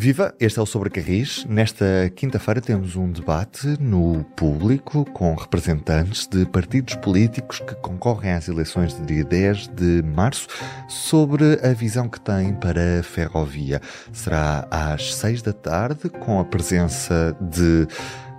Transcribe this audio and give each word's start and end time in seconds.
Viva, 0.00 0.32
este 0.38 0.60
é 0.60 0.62
o 0.62 0.64
Sobre 0.64 0.90
Carris. 0.90 1.44
Nesta 1.48 1.84
quinta-feira 2.14 2.60
temos 2.60 2.94
um 2.94 3.10
debate 3.10 3.66
no 3.80 4.22
público 4.36 5.04
com 5.06 5.34
representantes 5.34 6.24
de 6.28 6.46
partidos 6.46 6.94
políticos 6.94 7.58
que 7.58 7.74
concorrem 7.74 8.30
às 8.30 8.46
eleições 8.46 8.94
de 8.94 9.04
dia 9.04 9.24
10 9.24 9.66
de 9.74 10.04
março 10.04 10.46
sobre 10.88 11.58
a 11.64 11.72
visão 11.74 12.08
que 12.08 12.20
têm 12.20 12.54
para 12.54 13.00
a 13.00 13.02
ferrovia. 13.02 13.82
Será 14.12 14.68
às 14.70 15.16
6 15.16 15.42
da 15.42 15.52
tarde 15.52 16.08
com 16.08 16.38
a 16.38 16.44
presença 16.44 17.36
de 17.40 17.88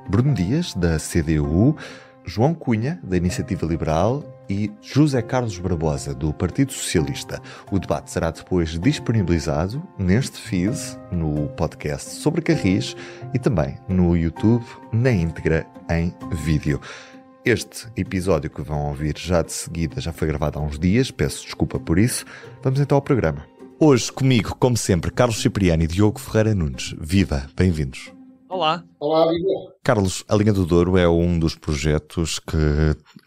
Bruno 0.09 0.33
Dias, 0.33 0.73
da 0.73 0.95
CDU, 0.97 1.75
João 2.23 2.53
Cunha, 2.53 3.01
da 3.03 3.17
Iniciativa 3.17 3.65
Liberal 3.65 4.23
e 4.49 4.71
José 4.81 5.21
Carlos 5.21 5.57
Barbosa, 5.59 6.13
do 6.13 6.33
Partido 6.33 6.73
Socialista. 6.73 7.41
O 7.71 7.79
debate 7.79 8.11
será 8.11 8.31
depois 8.31 8.79
disponibilizado 8.79 9.81
neste 9.97 10.39
feed, 10.39 10.75
no 11.11 11.47
podcast 11.49 12.09
sobre 12.09 12.41
Carris 12.41 12.95
e 13.33 13.39
também 13.39 13.77
no 13.87 14.17
YouTube, 14.17 14.65
na 14.91 15.11
íntegra, 15.11 15.67
em 15.89 16.13
vídeo. 16.43 16.81
Este 17.45 17.87
episódio 17.95 18.49
que 18.49 18.61
vão 18.61 18.87
ouvir 18.87 19.15
já 19.17 19.41
de 19.41 19.53
seguida 19.53 20.01
já 20.01 20.11
foi 20.11 20.27
gravado 20.27 20.59
há 20.59 20.61
uns 20.61 20.77
dias, 20.77 21.11
peço 21.11 21.45
desculpa 21.45 21.79
por 21.79 21.97
isso. 21.97 22.25
Vamos 22.61 22.79
então 22.79 22.95
ao 22.95 23.01
programa. 23.01 23.45
Hoje 23.79 24.11
comigo, 24.11 24.55
como 24.59 24.75
sempre, 24.75 25.09
Carlos 25.09 25.41
Cipriani 25.41 25.85
e 25.85 25.87
Diogo 25.87 26.19
Ferreira 26.19 26.53
Nunes. 26.53 26.93
Viva, 26.99 27.47
bem-vindos. 27.55 28.18
Olá. 28.49 28.83
Olá, 28.99 29.31
Viva. 29.31 29.75
Carlos, 29.83 30.23
a 30.27 30.35
linha 30.35 30.51
do 30.51 30.65
Douro 30.65 30.97
é 30.97 31.07
um 31.07 31.37
dos 31.37 31.53
projetos 31.53 32.39
que 32.39 32.57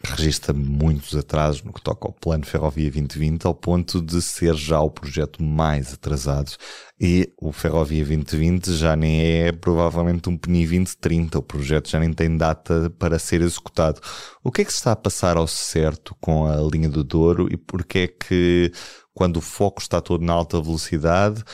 registra 0.03 0.53
muitos 0.53 1.15
atrasos 1.15 1.63
no 1.63 1.71
que 1.71 1.81
toca 1.81 2.09
ao 2.09 2.11
Plano 2.11 2.45
Ferrovia 2.45 2.91
2020, 2.91 3.45
ao 3.45 3.55
ponto 3.55 4.01
de 4.01 4.21
ser 4.21 4.53
já 4.53 4.81
o 4.81 4.91
projeto 4.91 5.41
mais 5.41 5.93
atrasado. 5.93 6.51
E 6.99 7.31
o 7.39 7.53
Ferrovia 7.53 8.03
2020 8.03 8.73
já 8.73 8.97
nem 8.97 9.21
é 9.21 9.53
provavelmente 9.53 10.27
um 10.27 10.37
PNI 10.37 10.65
2030, 10.65 11.39
o 11.39 11.41
projeto 11.41 11.89
já 11.89 12.01
nem 12.01 12.11
tem 12.11 12.35
data 12.35 12.89
para 12.99 13.17
ser 13.17 13.41
executado. 13.41 14.01
O 14.43 14.51
que 14.51 14.63
é 14.63 14.65
que 14.65 14.73
se 14.73 14.79
está 14.79 14.91
a 14.91 14.97
passar 14.97 15.37
ao 15.37 15.47
certo 15.47 16.13
com 16.19 16.45
a 16.45 16.57
linha 16.57 16.89
do 16.89 17.01
Douro 17.01 17.47
e 17.49 17.55
porquê 17.55 17.99
é 17.99 18.07
que, 18.09 18.73
quando 19.13 19.37
o 19.37 19.41
foco 19.41 19.81
está 19.81 20.01
todo 20.01 20.21
na 20.21 20.33
alta 20.33 20.61
velocidade, 20.61 21.45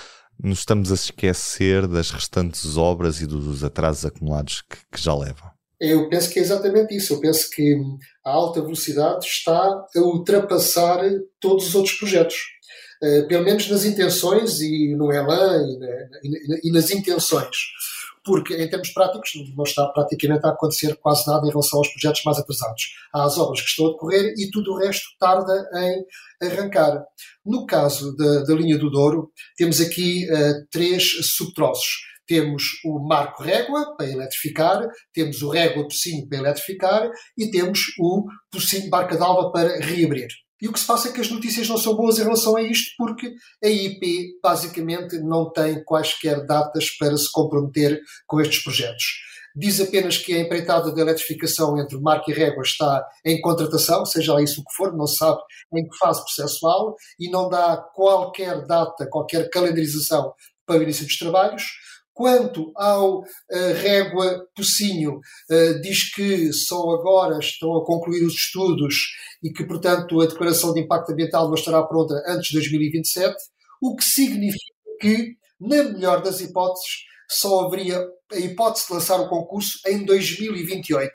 nos 0.42 0.60
estamos 0.60 0.92
a 0.92 0.96
esquecer 0.96 1.88
das 1.88 2.12
restantes 2.12 2.78
obras 2.78 3.22
e 3.22 3.28
dos 3.28 3.64
atrasos 3.64 4.06
acumulados 4.06 4.62
que, 4.62 4.78
que, 4.92 5.04
já 5.04 5.14
levam? 5.14 5.50
Eu 5.80 6.10
penso 6.10 6.30
que 6.30 6.40
é 6.40 6.42
exatamente 6.42 6.96
isso. 6.96 7.14
Eu 7.14 7.20
penso 7.20 7.50
que 7.50 7.78
a 8.26 8.32
alta 8.32 8.62
velocidade 8.62 9.26
está 9.26 9.54
a 9.54 10.00
ultrapassar 10.00 11.02
todos 11.40 11.68
os 11.68 11.76
outros 11.76 11.96
projetos. 11.96 12.36
Uh, 13.02 13.28
pelo 13.28 13.46
menos 13.46 13.70
nas 13.70 13.86
intenções 13.86 14.60
e 14.60 14.94
no 14.94 15.12
ELAN 15.12 15.66
e, 15.70 15.80
na, 15.80 16.58
e, 16.64 16.72
nas 16.72 16.92
intenções. 16.92 17.56
Porque, 18.30 18.54
em 18.54 18.70
termos 18.70 18.90
práticos, 18.90 19.32
não 19.58 19.64
está 19.64 19.88
praticamente 19.88 20.46
a 20.46 20.50
acontecer 20.50 20.96
quase 20.98 21.26
nada 21.26 21.48
em 21.48 21.50
relação 21.50 21.80
aos 21.80 21.88
projetos 21.88 22.22
mais 22.24 22.38
atrasados. 22.38 22.84
Há 23.12 23.24
as 23.24 23.40
obras 23.40 23.60
que 23.60 23.70
estão 23.70 23.88
a 23.88 23.90
decorrer 23.90 24.36
e 24.38 24.52
tudo 24.52 24.72
o 24.72 24.78
resto 24.78 25.08
tarda 25.20 25.68
em 25.74 26.48
arrancar. 26.48 27.04
No 27.44 27.66
caso 27.66 28.16
da, 28.16 28.44
da 28.44 28.54
linha 28.54 28.78
do 28.78 28.92
Douro, 28.92 29.32
temos 29.58 29.82
aqui 29.82 30.32
uh, 30.32 30.68
três 30.70 31.04
subtroços. 31.36 32.02
Temos 32.28 32.62
o 32.86 33.00
Marco 33.00 33.42
Régua 33.42 33.96
para 33.98 34.08
eletrificar, 34.08 34.88
temos 35.12 35.42
o 35.42 35.50
Régua 35.50 35.86
Pocinho 35.86 36.30
para 36.30 36.38
eletrificar 36.38 37.10
e 37.36 37.50
temos 37.50 37.80
o 38.00 38.28
Pocinho 38.52 38.92
Barca 38.92 39.18
d'Alva 39.18 39.52
para 39.52 39.80
reabrir. 39.80 40.28
E 40.62 40.68
o 40.68 40.74
que 40.74 40.80
se 40.80 40.86
passa 40.86 41.10
é 41.10 41.12
que 41.12 41.22
as 41.22 41.30
notícias 41.30 41.68
não 41.68 41.78
são 41.78 41.96
boas 41.96 42.20
em 42.20 42.24
relação 42.24 42.56
a 42.56 42.62
isto, 42.62 42.92
porque 42.98 43.34
a 43.64 43.68
IP 43.68 44.40
basicamente 44.44 45.18
não 45.20 45.50
tem 45.52 45.84
quaisquer 45.84 46.46
datas 46.46 46.90
para 46.92 47.16
se 47.16 47.32
comprometer 47.32 48.02
com 48.28 48.42
estes 48.42 48.64
projetos. 48.64 49.06
Diz 49.56 49.80
apenas 49.82 50.18
que 50.18 50.34
a 50.34 50.40
empreitada 50.40 50.92
de 50.92 51.02
eletrificação 51.02 51.78
entre 51.80 52.00
Marco 52.00 52.30
e 52.30 52.34
Régua 52.34 52.64
está 52.64 53.06
em 53.26 53.42
contratação, 53.42 54.06
seja 54.06 54.34
lá 54.34 54.42
isso 54.42 54.62
o 54.62 54.64
que 54.64 54.74
for, 54.76 54.96
não 54.96 55.08
se 55.08 55.18
sabe 55.18 55.40
em 55.74 55.88
que 55.88 55.98
fase 55.98 56.22
processual, 56.24 56.96
e 57.20 57.30
não 57.30 57.50
dá 57.50 57.78
qualquer 57.96 58.66
data, 58.66 59.08
qualquer 59.10 59.50
calendarização 59.50 60.34
para 60.66 60.80
o 60.80 60.84
início 60.84 61.06
dos 61.06 61.18
trabalhos. 61.18 61.64
Quanto 62.20 62.74
ao 62.76 63.20
uh, 63.20 63.24
Régua 63.82 64.46
Pocinho, 64.54 65.20
uh, 65.50 65.82
diz 65.82 66.14
que 66.14 66.52
só 66.52 66.92
agora 66.92 67.40
estão 67.40 67.78
a 67.78 67.86
concluir 67.86 68.26
os 68.26 68.34
estudos 68.34 68.94
e 69.42 69.50
que, 69.50 69.64
portanto, 69.64 70.20
a 70.20 70.26
declaração 70.26 70.74
de 70.74 70.82
impacto 70.82 71.14
ambiental 71.14 71.48
não 71.48 71.54
estará 71.54 71.82
pronta 71.82 72.22
antes 72.28 72.50
de 72.50 72.56
2027, 72.56 73.34
o 73.82 73.96
que 73.96 74.04
significa 74.04 74.60
que, 75.00 75.38
na 75.62 75.82
melhor 75.86 76.22
das 76.22 76.42
hipóteses, 76.42 77.06
só 77.30 77.66
haveria 77.66 78.06
a 78.32 78.38
hipótese 78.38 78.88
de 78.88 78.94
lançar 78.94 79.20
o 79.20 79.30
concurso 79.30 79.80
em 79.88 80.04
2028. 80.06 81.12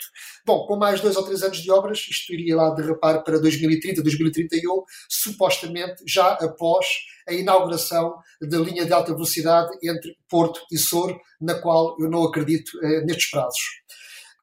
Bom, 0.47 0.67
com 0.67 0.77
mais 0.77 1.01
dois 1.01 1.17
ou 1.17 1.25
três 1.25 1.43
anos 1.43 1.59
de 1.59 1.71
obras, 1.71 1.99
isto 1.99 2.33
iria 2.33 2.57
lá 2.57 2.71
derrapar 2.71 3.23
para 3.25 3.41
2030, 3.41 4.03
2031, 4.03 4.85
supostamente 5.09 6.03
já 6.07 6.33
após 6.35 6.87
a 7.29 7.33
inauguração 7.33 8.15
da 8.41 8.59
linha 8.59 8.85
de 8.85 8.93
alta 8.93 9.13
velocidade 9.13 9.71
entre 9.83 10.15
Porto 10.29 10.61
e 10.71 10.79
Sor, 10.79 11.19
na 11.41 11.55
qual 11.55 11.97
eu 11.99 12.11
não 12.11 12.25
acredito 12.25 12.71
eh, 12.83 13.01
nestes 13.05 13.31
prazos. 13.31 13.61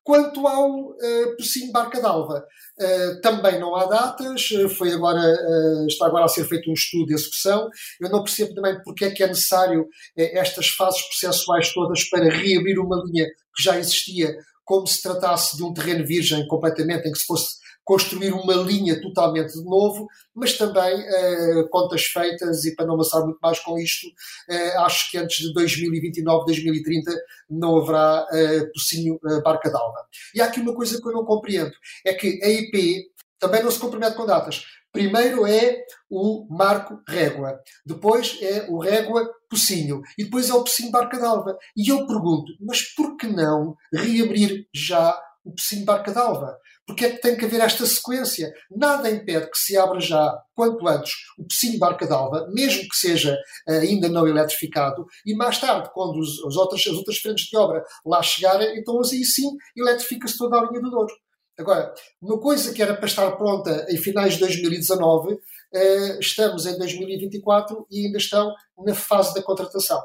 Quanto 0.03 0.47
ao 0.47 0.89
uh, 0.89 1.37
Pocinho 1.37 1.71
Barca 1.71 2.01
d'Alva, 2.01 2.43
uh, 2.79 3.21
também 3.21 3.59
não 3.59 3.75
há 3.75 3.85
datas, 3.85 4.49
foi 4.75 4.91
agora, 4.93 5.19
uh, 5.19 5.87
está 5.87 6.07
agora 6.07 6.25
a 6.25 6.27
ser 6.27 6.45
feito 6.45 6.69
um 6.71 6.73
estudo 6.73 7.07
de 7.07 7.13
execução. 7.13 7.69
Eu 7.99 8.09
não 8.09 8.23
percebo 8.23 8.55
também 8.55 8.81
porque 8.83 9.05
é 9.05 9.11
que 9.11 9.23
é 9.23 9.27
necessário 9.27 9.81
uh, 9.81 9.87
estas 10.15 10.69
fases 10.69 11.01
processuais 11.03 11.71
todas 11.71 12.03
para 12.09 12.29
reabrir 12.29 12.79
uma 12.79 13.01
linha 13.05 13.27
que 13.55 13.63
já 13.63 13.77
existia, 13.77 14.35
como 14.65 14.87
se 14.87 15.01
tratasse 15.03 15.55
de 15.55 15.63
um 15.63 15.73
terreno 15.73 16.05
virgem 16.05 16.47
completamente, 16.47 17.07
em 17.07 17.11
que 17.11 17.19
se 17.19 17.25
fosse 17.25 17.60
construir 17.91 18.31
uma 18.31 18.53
linha 18.53 19.01
totalmente 19.01 19.51
de 19.51 19.65
novo, 19.65 20.07
mas 20.33 20.57
também 20.57 20.95
uh, 20.95 21.67
contas 21.67 22.05
feitas, 22.05 22.63
e 22.63 22.73
para 22.73 22.85
não 22.85 22.93
amassar 22.93 23.21
muito 23.21 23.39
mais 23.41 23.59
com 23.59 23.77
isto, 23.77 24.07
uh, 24.07 24.79
acho 24.85 25.11
que 25.11 25.17
antes 25.17 25.45
de 25.45 25.53
2029, 25.53 26.45
2030 26.45 27.11
não 27.49 27.75
haverá 27.75 28.25
uh, 28.31 28.71
pocinho 28.71 29.15
uh, 29.15 29.43
barca 29.43 29.69
d'alva. 29.69 30.05
E 30.33 30.39
há 30.39 30.45
aqui 30.45 30.61
uma 30.61 30.73
coisa 30.73 31.01
que 31.01 31.05
eu 31.05 31.11
não 31.11 31.25
compreendo, 31.25 31.73
é 32.05 32.13
que 32.13 32.41
a 32.41 32.47
IP 32.47 33.11
também 33.37 33.61
não 33.61 33.69
se 33.69 33.79
compromete 33.79 34.15
com 34.15 34.25
datas. 34.25 34.63
Primeiro 34.93 35.45
é 35.45 35.83
o 36.09 36.47
Marco 36.49 37.01
Régua, 37.05 37.59
depois 37.85 38.37
é 38.41 38.67
o 38.69 38.79
Régua 38.79 39.29
Pocinho 39.49 40.01
e 40.17 40.23
depois 40.23 40.49
é 40.49 40.53
o 40.53 40.63
Pocinho 40.63 40.91
Barca 40.91 41.19
d'Alva. 41.19 41.57
E 41.75 41.91
eu 41.91 42.07
pergunto, 42.07 42.53
mas 42.61 42.83
por 42.93 43.17
que 43.17 43.27
não 43.27 43.75
reabrir 43.93 44.65
já 44.73 45.13
o 45.43 45.53
Pocinho 45.53 45.85
Barca 45.85 46.11
d'Alva? 46.11 46.57
Porque 46.85 47.05
é 47.05 47.11
que 47.11 47.21
tem 47.21 47.37
que 47.37 47.45
haver 47.45 47.61
esta 47.61 47.85
sequência? 47.85 48.51
Nada 48.69 49.09
impede 49.09 49.49
que 49.49 49.57
se 49.57 49.77
abra 49.77 49.99
já, 49.99 50.37
quanto 50.53 50.87
antes, 50.87 51.11
o 51.37 51.43
Pocinho 51.43 51.79
Barca 51.79 52.07
d'Alva, 52.07 52.47
mesmo 52.51 52.87
que 52.89 52.95
seja 52.95 53.37
uh, 53.67 53.73
ainda 53.73 54.09
não 54.09 54.27
eletrificado, 54.27 55.05
e 55.25 55.35
mais 55.35 55.59
tarde, 55.59 55.89
quando 55.93 56.19
os, 56.19 56.43
as, 56.45 56.55
outras, 56.55 56.81
as 56.81 56.93
outras 56.93 57.17
frentes 57.17 57.45
de 57.45 57.57
obra 57.57 57.83
lá 58.05 58.21
chegarem, 58.21 58.77
então 58.77 58.99
aí 58.99 59.23
sim 59.23 59.49
eletrifica-se 59.75 60.37
toda 60.37 60.57
a 60.57 60.65
linha 60.65 60.81
do 60.81 60.89
Douro. 60.89 61.13
Agora, 61.57 61.93
uma 62.21 62.39
coisa 62.39 62.73
que 62.73 62.81
era 62.81 62.95
para 62.95 63.05
estar 63.05 63.29
pronta 63.33 63.85
em 63.89 63.97
finais 63.97 64.33
de 64.33 64.39
2019, 64.39 65.33
uh, 65.33 66.19
estamos 66.19 66.65
em 66.65 66.77
2024 66.77 67.85
e 67.91 68.05
ainda 68.05 68.17
estão 68.17 68.53
na 68.83 68.95
fase 68.95 69.33
da 69.33 69.43
contratação. 69.43 70.01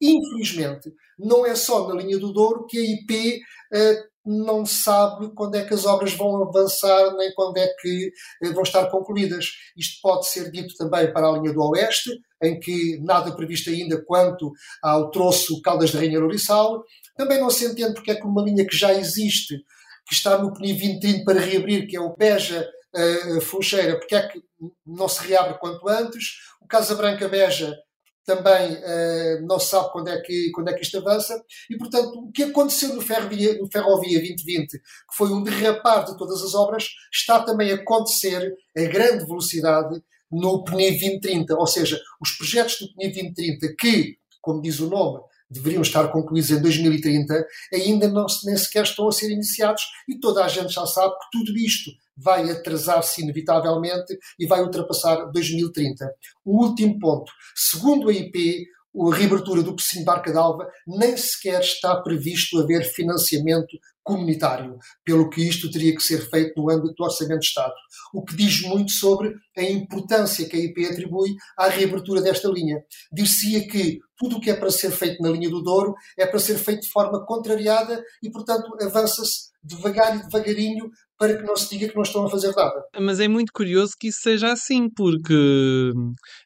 Infelizmente, 0.00 0.92
não 1.18 1.46
é 1.46 1.54
só 1.54 1.88
na 1.88 1.94
linha 1.94 2.18
do 2.18 2.32
Douro 2.32 2.66
que 2.66 2.78
a 2.78 2.82
IP 2.82 3.40
uh, 3.72 4.13
não 4.24 4.64
sabe 4.64 5.32
quando 5.34 5.56
é 5.56 5.64
que 5.64 5.74
as 5.74 5.84
obras 5.84 6.14
vão 6.14 6.42
avançar, 6.42 7.14
nem 7.16 7.32
quando 7.34 7.58
é 7.58 7.66
que 7.80 8.10
uh, 8.42 8.52
vão 8.52 8.62
estar 8.62 8.86
concluídas. 8.86 9.46
Isto 9.76 10.00
pode 10.02 10.26
ser 10.28 10.50
dito 10.50 10.74
também 10.76 11.12
para 11.12 11.28
a 11.28 11.32
linha 11.32 11.52
do 11.52 11.62
Oeste, 11.62 12.10
em 12.42 12.58
que 12.58 12.98
nada 13.02 13.34
previsto 13.34 13.70
ainda 13.70 14.02
quanto 14.04 14.52
ao 14.82 15.10
troço 15.10 15.60
Caldas 15.62 15.92
da 15.92 15.98
Rainha 15.98 16.20
Lourissal. 16.20 16.82
Também 17.16 17.38
não 17.38 17.50
se 17.50 17.66
entende 17.66 17.94
porque 17.94 18.10
é 18.10 18.14
que 18.14 18.26
uma 18.26 18.42
linha 18.42 18.66
que 18.66 18.76
já 18.76 18.94
existe, 18.94 19.58
que 20.06 20.14
está 20.14 20.38
no 20.38 20.52
PNI 20.52 20.72
2030 20.72 21.24
para 21.24 21.40
reabrir, 21.40 21.86
que 21.86 21.96
é 21.96 22.00
o 22.00 22.16
Beja 22.16 22.68
uh, 22.94 23.40
Funcheira, 23.42 23.98
porque 23.98 24.14
é 24.14 24.26
que 24.26 24.42
não 24.86 25.08
se 25.08 25.26
reabre 25.26 25.58
quanto 25.58 25.88
antes. 25.88 26.38
O 26.60 26.66
Casa 26.66 26.94
Branca 26.94 27.28
Beja 27.28 27.76
também 28.24 28.74
uh, 28.74 29.46
não 29.46 29.58
se 29.58 29.68
sabe 29.68 29.90
quando 29.92 30.08
é, 30.08 30.20
que, 30.20 30.50
quando 30.52 30.68
é 30.68 30.72
que 30.72 30.82
isto 30.82 30.98
avança, 30.98 31.40
e 31.70 31.76
portanto 31.76 32.18
o 32.18 32.32
que 32.32 32.44
aconteceu 32.44 32.94
no 32.94 33.00
Ferrovia, 33.00 33.58
no 33.58 33.70
Ferrovia 33.70 34.18
2020, 34.18 34.70
que 34.70 35.16
foi 35.16 35.30
um 35.30 35.42
derrapar 35.42 36.04
de 36.04 36.16
todas 36.16 36.42
as 36.42 36.54
obras, 36.54 36.88
está 37.12 37.42
também 37.42 37.70
a 37.70 37.76
acontecer 37.76 38.54
a 38.76 38.82
grande 38.82 39.26
velocidade 39.26 40.02
no 40.30 40.64
PNI 40.64 40.90
2030, 40.98 41.54
ou 41.54 41.66
seja, 41.66 42.00
os 42.20 42.32
projetos 42.32 42.78
do 42.80 42.92
PNI 42.94 43.12
2030 43.12 43.74
que, 43.78 44.16
como 44.40 44.60
diz 44.60 44.80
o 44.80 44.88
nome, 44.88 45.20
deveriam 45.50 45.82
estar 45.82 46.08
concluídos 46.08 46.50
em 46.50 46.60
2030, 46.60 47.46
ainda 47.72 48.08
não, 48.08 48.26
nem 48.44 48.56
sequer 48.56 48.84
estão 48.84 49.08
a 49.08 49.12
ser 49.12 49.30
iniciados. 49.30 49.82
E 50.08 50.18
toda 50.18 50.44
a 50.44 50.48
gente 50.48 50.72
já 50.72 50.86
sabe 50.86 51.14
que 51.14 51.38
tudo 51.38 51.56
isto 51.56 51.90
vai 52.16 52.50
atrasar-se 52.50 53.22
inevitavelmente 53.22 54.16
e 54.38 54.46
vai 54.46 54.62
ultrapassar 54.62 55.30
2030. 55.32 56.10
O 56.44 56.64
último 56.64 56.98
ponto. 56.98 57.30
Segundo 57.54 58.08
a 58.08 58.12
IP, 58.12 58.66
a 58.96 59.14
reabertura 59.14 59.62
do 59.62 59.74
Pocinho 59.74 60.04
Barca 60.04 60.32
d'Alva, 60.32 60.68
nem 60.86 61.16
sequer 61.16 61.60
está 61.60 62.00
previsto 62.00 62.60
haver 62.60 62.84
financiamento 62.84 63.76
comunitário, 64.04 64.78
pelo 65.02 65.28
que 65.30 65.42
isto 65.42 65.70
teria 65.70 65.94
que 65.94 66.02
ser 66.02 66.28
feito 66.30 66.52
no 66.60 66.70
âmbito 66.70 66.94
do 66.94 67.04
Orçamento 67.04 67.40
de 67.40 67.46
Estado, 67.46 67.72
o 68.12 68.22
que 68.22 68.36
diz 68.36 68.60
muito 68.60 68.92
sobre 68.92 69.34
a 69.56 69.62
importância 69.62 70.46
que 70.46 70.56
a 70.56 70.60
IP 70.60 70.86
atribui 70.86 71.30
à 71.58 71.68
reabertura 71.68 72.20
desta 72.20 72.48
linha. 72.48 72.84
Dir-se-ia 73.10 73.66
que 73.66 73.98
tudo 74.16 74.36
o 74.36 74.40
que 74.40 74.50
é 74.50 74.54
para 74.54 74.70
ser 74.70 74.90
feito 74.90 75.22
na 75.22 75.30
linha 75.30 75.48
do 75.48 75.62
Douro 75.62 75.94
é 76.18 76.26
para 76.26 76.38
ser 76.38 76.58
feito 76.58 76.82
de 76.82 76.90
forma 76.90 77.24
contrariada 77.24 78.04
e, 78.22 78.30
portanto, 78.30 78.76
avança-se 78.80 79.54
devagar 79.64 80.16
e 80.16 80.22
devagarinho 80.22 80.90
para 81.18 81.36
que 81.36 81.42
não 81.42 81.56
se 81.56 81.70
diga 81.70 81.88
que 81.88 81.96
não 81.96 82.02
estão 82.02 82.26
a 82.26 82.30
fazer 82.30 82.54
nada. 82.54 82.82
Mas 83.00 83.20
é 83.20 83.28
muito 83.28 83.52
curioso 83.52 83.92
que 83.98 84.08
isso 84.08 84.20
seja 84.22 84.52
assim, 84.52 84.88
porque 84.88 85.92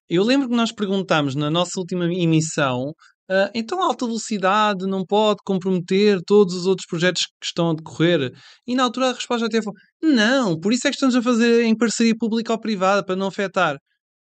eu 0.09 0.23
lembro 0.23 0.49
que 0.49 0.57
nós 0.57 0.73
perguntámos 0.73 1.35
na 1.35 1.51
nossa 1.51 1.79
última 1.79 2.05
emissão 2.07 2.93
Uh, 3.31 3.51
então 3.55 3.83
a 3.83 3.85
alta 3.85 4.07
velocidade 4.07 4.87
não 4.87 5.05
pode 5.05 5.41
comprometer 5.45 6.19
todos 6.27 6.55
os 6.55 6.65
outros 6.67 6.87
projetos 6.87 7.27
que 7.27 7.45
estão 7.45 7.71
a 7.71 7.75
decorrer? 7.75 8.33
E 8.67 8.75
na 8.75 8.85
altura 8.85 9.11
a 9.11 9.13
resposta 9.13 9.47
até 9.47 9.61
foi: 9.61 9.75
não, 10.03 10.59
por 10.59 10.73
isso 10.73 10.89
é 10.89 10.91
que 10.91 10.97
estamos 10.97 11.15
a 11.15 11.21
fazer 11.21 11.65
em 11.65 11.77
parceria 11.77 12.15
pública 12.19 12.53
ou 12.55 12.59
privada, 12.59 13.05
para 13.05 13.17
não 13.17 13.27
afetar. 13.27 13.77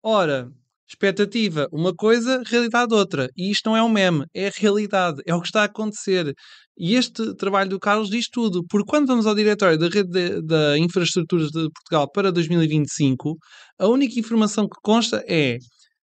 Ora, 0.04 0.50
expectativa 0.90 1.68
uma 1.72 1.94
coisa, 1.94 2.42
realidade 2.48 2.96
outra. 2.96 3.30
E 3.38 3.52
isto 3.52 3.70
não 3.70 3.78
é 3.78 3.84
um 3.84 3.90
meme, 3.90 4.26
é 4.34 4.48
a 4.48 4.52
realidade, 4.56 5.22
é 5.28 5.36
o 5.36 5.42
que 5.42 5.48
está 5.48 5.62
a 5.62 5.66
acontecer. 5.66 6.34
E 6.78 6.96
este 6.96 7.34
trabalho 7.36 7.70
do 7.70 7.80
Carlos 7.80 8.10
diz 8.10 8.28
tudo, 8.30 8.64
porque 8.70 8.90
quando 8.90 9.08
vamos 9.08 9.26
ao 9.26 9.34
diretório 9.34 9.78
da 9.78 9.88
Rede 9.88 10.10
de, 10.10 10.42
da 10.42 10.78
Infraestruturas 10.78 11.50
de 11.50 11.70
Portugal 11.72 12.12
para 12.12 12.32
2025, 12.34 13.38
a 13.80 13.88
única 13.88 14.20
informação 14.20 14.68
que 14.68 14.78
consta 14.84 15.24
é 15.28 15.58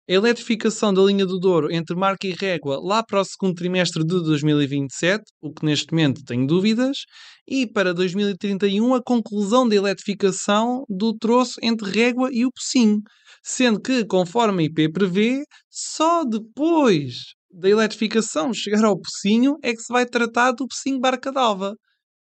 a 0.08 0.12
eletrificação 0.12 0.92
da 0.92 1.02
linha 1.02 1.26
do 1.26 1.38
Douro 1.38 1.70
entre 1.72 1.94
Marca 1.94 2.26
e 2.26 2.32
Régua 2.32 2.78
lá 2.82 3.02
para 3.02 3.20
o 3.20 3.24
segundo 3.24 3.54
trimestre 3.54 4.02
de 4.02 4.22
2027, 4.22 5.22
o 5.42 5.52
que 5.52 5.66
neste 5.66 5.92
momento 5.92 6.22
tenho 6.24 6.46
dúvidas, 6.46 6.98
e 7.46 7.66
para 7.66 7.92
2031 7.92 8.94
a 8.94 9.02
conclusão 9.02 9.68
da 9.68 9.76
eletrificação 9.76 10.84
do 10.88 11.14
troço 11.16 11.54
entre 11.62 11.90
Régua 11.90 12.30
e 12.32 12.44
o 12.46 12.50
Pocinho, 12.50 13.00
sendo 13.42 13.80
que, 13.80 14.04
conforme 14.06 14.62
a 14.62 14.66
IP 14.66 14.92
prevê, 14.92 15.44
só 15.70 16.24
depois 16.24 17.34
da 17.54 17.68
eletrificação 17.68 18.52
chegar 18.52 18.84
ao 18.84 19.00
Pocinho 19.00 19.56
é 19.62 19.72
que 19.72 19.80
se 19.80 19.92
vai 19.92 20.06
tratar 20.06 20.52
do 20.52 20.66
Pocinho 20.66 21.00
Barca 21.00 21.32
d'Alva. 21.32 21.74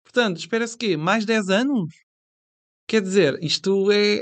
Portanto, 0.04 0.38
espera-se 0.38 0.76
que 0.76 0.96
mais 0.96 1.24
10 1.24 1.48
anos? 1.48 1.94
Quer 2.86 3.00
dizer, 3.02 3.38
isto 3.42 3.90
é 3.90 4.20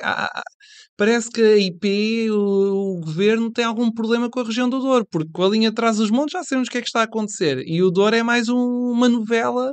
parece 0.97 1.31
que 1.31 1.43
a 1.43 1.57
IP, 1.59 2.31
o, 2.31 2.99
o, 2.99 3.01
governo, 3.01 3.51
tem 3.51 3.65
algum 3.65 3.91
problema 3.91 4.31
com 4.31 4.41
a 4.41 4.45
região 4.45 4.69
do 4.69 4.79
Douro, 4.81 5.07
porque 5.11 5.31
com 5.33 5.45
a 5.45 5.49
linha 5.49 5.71
atrás 5.71 5.97
dos 5.97 6.11
montes 6.11 6.33
já 6.33 6.45
sabemos 6.45 6.69
o 6.69 6.71
que 6.71 6.79
é 6.79 6.81
que 6.81 6.87
está 6.87 7.01
a 7.01 7.05
acontecer. 7.05 7.63
E 7.67 7.83
o 7.83 7.91
Douro 7.91 8.15
é 8.15 8.23
mais 8.23 8.49
um, 8.49 8.57
uma 8.93 9.09
novela 9.09 9.73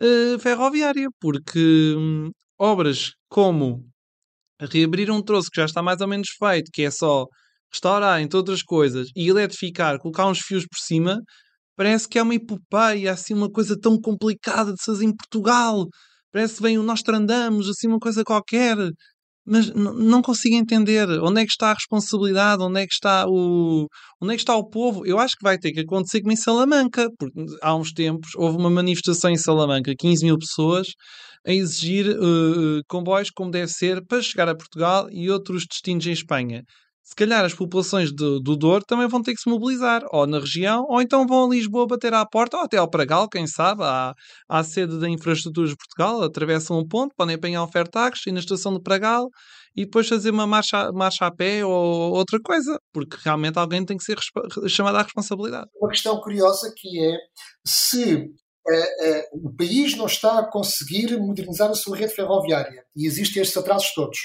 uh, 0.00 0.38
ferroviária, 0.38 1.08
porque 1.20 1.94
um, 1.96 2.30
obras 2.58 3.12
como 3.28 3.84
reabrir 4.60 5.10
um 5.10 5.22
troço 5.22 5.50
que 5.50 5.60
já 5.60 5.66
está 5.66 5.82
mais 5.82 6.00
ou 6.00 6.08
menos 6.08 6.28
feito, 6.30 6.70
que 6.72 6.82
é 6.82 6.90
só 6.90 7.26
restaurar, 7.72 8.20
entre 8.20 8.36
outras 8.36 8.62
coisas, 8.62 9.08
e 9.16 9.28
eletrificar, 9.28 9.98
colocar 9.98 10.26
uns 10.26 10.40
fios 10.40 10.64
por 10.66 10.78
cima, 10.78 11.20
parece 11.76 12.08
que 12.08 12.18
é 12.18 12.22
uma 12.22 12.34
epopeia, 12.34 13.12
assim, 13.12 13.34
uma 13.34 13.50
coisa 13.50 13.78
tão 13.78 14.00
complicada 14.00 14.72
de 14.72 14.80
se 14.80 14.86
fazer 14.86 15.04
em 15.04 15.16
Portugal. 15.16 15.86
Parece 16.32 16.62
vem 16.62 16.78
o 16.78 16.82
Nós 16.82 17.02
Trandamos, 17.02 17.68
assim, 17.68 17.88
uma 17.88 17.98
coisa 17.98 18.24
qualquer 18.24 18.76
mas 19.44 19.70
não 19.74 20.22
consigo 20.22 20.54
entender 20.54 21.08
onde 21.20 21.40
é 21.40 21.44
que 21.44 21.50
está 21.50 21.70
a 21.70 21.74
responsabilidade, 21.74 22.62
onde 22.62 22.80
é 22.80 22.86
que 22.86 22.94
está 22.94 23.26
o 23.26 23.88
onde 24.20 24.34
é 24.34 24.36
que 24.36 24.42
está 24.42 24.56
o 24.56 24.68
povo. 24.68 25.04
Eu 25.04 25.18
acho 25.18 25.36
que 25.36 25.42
vai 25.42 25.58
ter 25.58 25.72
que 25.72 25.80
acontecer 25.80 26.20
como 26.20 26.32
em 26.32 26.36
Salamanca, 26.36 27.08
porque 27.18 27.42
há 27.60 27.74
uns 27.74 27.92
tempos 27.92 28.30
houve 28.36 28.56
uma 28.56 28.70
manifestação 28.70 29.30
em 29.30 29.36
Salamanca, 29.36 29.94
15 29.98 30.24
mil 30.24 30.38
pessoas 30.38 30.88
a 31.44 31.52
exigir 31.52 32.06
uh, 32.08 32.82
comboios 32.88 33.30
como 33.30 33.50
deve 33.50 33.68
ser 33.68 34.04
para 34.06 34.22
chegar 34.22 34.48
a 34.48 34.54
Portugal 34.54 35.08
e 35.10 35.28
outros 35.28 35.66
destinos 35.68 36.06
em 36.06 36.12
Espanha 36.12 36.62
se 37.02 37.14
calhar 37.14 37.44
as 37.44 37.52
populações 37.52 38.12
do, 38.12 38.40
do 38.40 38.56
Douro 38.56 38.84
também 38.84 39.08
vão 39.08 39.22
ter 39.22 39.34
que 39.34 39.40
se 39.40 39.50
mobilizar, 39.50 40.02
ou 40.10 40.26
na 40.26 40.38
região, 40.38 40.86
ou 40.88 41.02
então 41.02 41.26
vão 41.26 41.44
a 41.44 41.54
Lisboa 41.54 41.86
bater 41.86 42.14
à 42.14 42.24
porta, 42.24 42.56
ou 42.56 42.62
até 42.62 42.76
ao 42.76 42.88
Pragal, 42.88 43.28
quem 43.28 43.46
sabe, 43.46 43.82
à, 43.82 44.14
à 44.48 44.64
sede 44.64 44.98
da 44.98 45.08
Infraestruturas 45.08 45.70
de 45.70 45.76
Portugal, 45.76 46.22
atravessam 46.22 46.78
um 46.78 46.86
ponto, 46.86 47.14
podem 47.16 47.34
apanhar 47.34 47.62
um 47.64 47.68
Fairtax 47.68 48.26
e 48.26 48.32
na 48.32 48.40
estação 48.40 48.72
de 48.72 48.80
Pragal 48.80 49.28
e 49.76 49.84
depois 49.84 50.08
fazer 50.08 50.30
uma 50.30 50.46
marcha, 50.46 50.92
marcha 50.92 51.26
a 51.26 51.34
pé 51.34 51.64
ou 51.64 52.12
outra 52.12 52.38
coisa, 52.40 52.78
porque 52.92 53.16
realmente 53.24 53.58
alguém 53.58 53.84
tem 53.84 53.96
que 53.96 54.04
ser 54.04 54.18
chamado 54.68 54.96
à 54.96 55.02
responsabilidade. 55.02 55.66
Uma 55.80 55.90
questão 55.90 56.20
curiosa 56.20 56.72
que 56.76 57.02
é 57.02 57.16
se 57.66 58.30
o 59.32 59.52
país 59.56 59.96
não 59.96 60.06
está 60.06 60.38
a 60.38 60.44
conseguir 60.44 61.16
modernizar 61.18 61.70
a 61.70 61.74
sua 61.74 61.96
rede 61.96 62.14
ferroviária 62.14 62.84
e 62.94 63.06
existem 63.06 63.42
estes 63.42 63.56
atrasos 63.56 63.92
todos. 63.92 64.18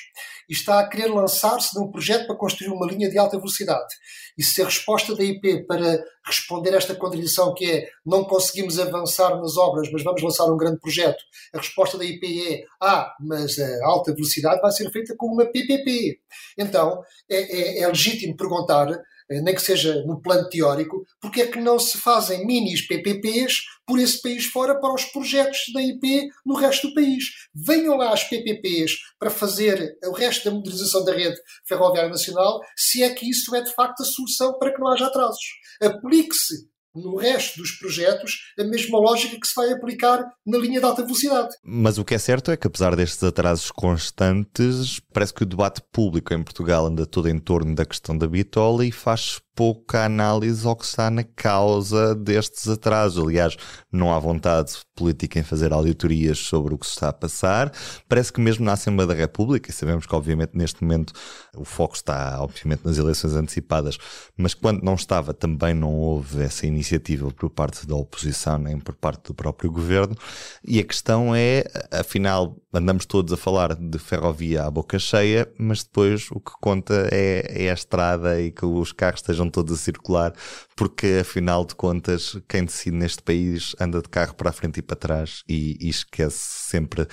E 0.47 0.53
está 0.53 0.79
a 0.79 0.87
querer 0.87 1.07
lançar-se 1.07 1.77
num 1.77 1.91
projeto 1.91 2.27
para 2.27 2.35
construir 2.35 2.69
uma 2.69 2.85
linha 2.85 3.09
de 3.09 3.17
alta 3.17 3.37
velocidade. 3.37 3.93
E 4.37 4.43
se 4.43 4.61
a 4.61 4.65
resposta 4.65 5.15
da 5.15 5.23
IP 5.23 5.65
para 5.65 6.03
responder 6.23 6.73
a 6.73 6.77
esta 6.77 6.95
contradição, 6.95 7.53
que 7.53 7.69
é 7.69 7.89
não 8.05 8.23
conseguimos 8.23 8.79
avançar 8.79 9.35
nas 9.37 9.57
obras, 9.57 9.89
mas 9.91 10.03
vamos 10.03 10.21
lançar 10.21 10.45
um 10.45 10.57
grande 10.57 10.79
projeto, 10.79 11.23
a 11.53 11.57
resposta 11.57 11.97
da 11.97 12.05
IP 12.05 12.53
é 12.53 12.63
ah, 12.81 13.13
mas 13.19 13.57
a 13.57 13.85
alta 13.85 14.13
velocidade 14.13 14.61
vai 14.61 14.71
ser 14.71 14.89
feita 14.91 15.15
com 15.17 15.27
uma 15.27 15.45
PPP. 15.45 16.19
Então 16.57 17.01
é, 17.29 17.79
é, 17.79 17.79
é 17.81 17.87
legítimo 17.87 18.37
perguntar 18.37 18.87
nem 19.29 19.53
que 19.53 19.61
seja 19.61 20.03
no 20.05 20.21
plano 20.21 20.49
teórico, 20.49 21.05
porque 21.21 21.41
é 21.41 21.47
que 21.47 21.59
não 21.59 21.77
se 21.79 21.97
fazem 21.97 22.45
minis 22.45 22.85
PPPs 22.87 23.61
por 23.85 23.99
esse 23.99 24.21
país 24.21 24.45
fora 24.45 24.79
para 24.79 24.93
os 24.93 25.05
projetos 25.05 25.59
da 25.73 25.81
IP 25.81 26.29
no 26.45 26.55
resto 26.55 26.87
do 26.87 26.93
país. 26.93 27.23
Venham 27.53 27.97
lá 27.97 28.13
as 28.13 28.23
PPPs 28.23 28.93
para 29.19 29.29
fazer 29.29 29.97
o 30.05 30.11
resto 30.11 30.45
da 30.45 30.55
modernização 30.55 31.03
da 31.03 31.13
rede 31.13 31.37
ferroviária 31.67 32.09
nacional, 32.09 32.59
se 32.75 33.03
é 33.03 33.09
que 33.09 33.29
isso 33.29 33.55
é 33.55 33.61
de 33.61 33.73
facto 33.73 34.01
a 34.01 34.05
solução 34.05 34.57
para 34.57 34.73
que 34.73 34.79
não 34.79 34.87
haja 34.87 35.07
atrasos. 35.07 35.45
Aplique-se 35.81 36.67
no 37.01 37.15
resto 37.15 37.59
dos 37.59 37.71
projetos 37.71 38.53
a 38.59 38.63
mesma 38.63 38.99
lógica 38.99 39.39
que 39.39 39.47
se 39.47 39.55
vai 39.55 39.71
aplicar 39.71 40.25
na 40.45 40.57
linha 40.57 40.79
de 40.79 40.85
alta 40.85 41.03
velocidade. 41.03 41.55
Mas 41.63 41.97
o 41.97 42.05
que 42.05 42.15
é 42.15 42.17
certo 42.17 42.51
é 42.51 42.57
que, 42.57 42.67
apesar 42.67 42.95
destes 42.95 43.23
atrasos 43.23 43.71
constantes, 43.71 44.99
parece 45.17 45.33
que 45.33 45.41
o 45.41 45.47
debate 45.47 45.81
público 45.91 46.31
em 46.31 46.43
Portugal 46.43 46.85
anda 46.85 47.03
todo 47.03 47.27
em 47.27 47.39
torno 47.39 47.73
da 47.73 47.83
questão 47.87 48.15
da 48.15 48.27
bitola 48.27 48.85
e 48.85 48.91
faz 48.91 49.41
pouca 49.55 50.05
análise 50.05 50.67
ao 50.67 50.75
que 50.75 50.85
está 50.85 51.09
na 51.09 51.23
causa 51.23 52.13
destes 52.13 52.67
atrasos. 52.67 53.25
Aliás, 53.25 53.57
não 53.91 54.13
há 54.13 54.19
vontade 54.19 54.73
política 54.95 55.39
em 55.39 55.43
fazer 55.43 55.73
auditorias 55.73 56.37
sobre 56.37 56.75
o 56.75 56.77
que 56.77 56.85
se 56.85 56.91
está 56.91 57.09
a 57.09 57.13
passar. 57.13 57.73
Parece 58.07 58.31
que 58.31 58.39
mesmo 58.39 58.63
na 58.63 58.73
Assembleia 58.73 59.07
da 59.07 59.15
República, 59.15 59.71
e 59.71 59.73
sabemos 59.73 60.05
que 60.05 60.13
obviamente 60.13 60.51
neste 60.53 60.83
momento 60.83 61.11
o 61.55 61.65
foco 61.65 61.95
está 61.95 62.39
obviamente 62.39 62.85
nas 62.85 62.99
eleições 62.99 63.33
antecipadas, 63.33 63.97
mas 64.37 64.53
quando 64.53 64.83
não 64.83 64.93
estava 64.93 65.33
também 65.33 65.73
não 65.73 65.91
houve 65.91 66.43
essa 66.43 66.67
iniciativa 66.67 67.31
por 67.31 67.49
parte 67.49 67.87
da 67.87 67.95
oposição 67.95 68.59
nem 68.59 68.77
por 68.77 68.93
parte 68.93 69.23
do 69.23 69.33
próprio 69.33 69.71
governo. 69.71 70.15
E 70.63 70.79
a 70.79 70.83
questão 70.83 71.33
é, 71.33 71.63
afinal, 71.91 72.55
andamos 72.77 73.05
todos 73.05 73.33
a 73.33 73.37
falar 73.37 73.75
de 73.75 73.97
ferrovia 73.99 74.63
à 74.63 74.71
boca 74.71 74.99
cheia, 74.99 75.51
mas 75.57 75.83
depois 75.83 76.29
o 76.31 76.39
que 76.39 76.51
conta 76.61 77.07
é, 77.11 77.65
é 77.65 77.71
a 77.71 77.73
estrada 77.73 78.39
e 78.39 78.51
que 78.51 78.65
os 78.65 78.91
carros 78.91 79.21
estejam 79.21 79.49
todos 79.49 79.73
a 79.73 79.81
circular, 79.81 80.33
porque 80.75 81.19
afinal 81.21 81.65
de 81.65 81.75
contas, 81.75 82.39
quem 82.47 82.65
decide 82.65 82.95
neste 82.95 83.21
país 83.21 83.75
anda 83.79 84.01
de 84.01 84.09
carro 84.09 84.35
para 84.35 84.49
a 84.49 84.53
frente 84.53 84.77
e 84.77 84.81
para 84.81 84.95
trás 84.95 85.43
e, 85.47 85.77
e 85.79 85.89
esquece 85.89 86.39
sempre 86.69 87.07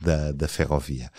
da, 0.00 0.32
da 0.32 0.48
ferrovia. 0.48 1.10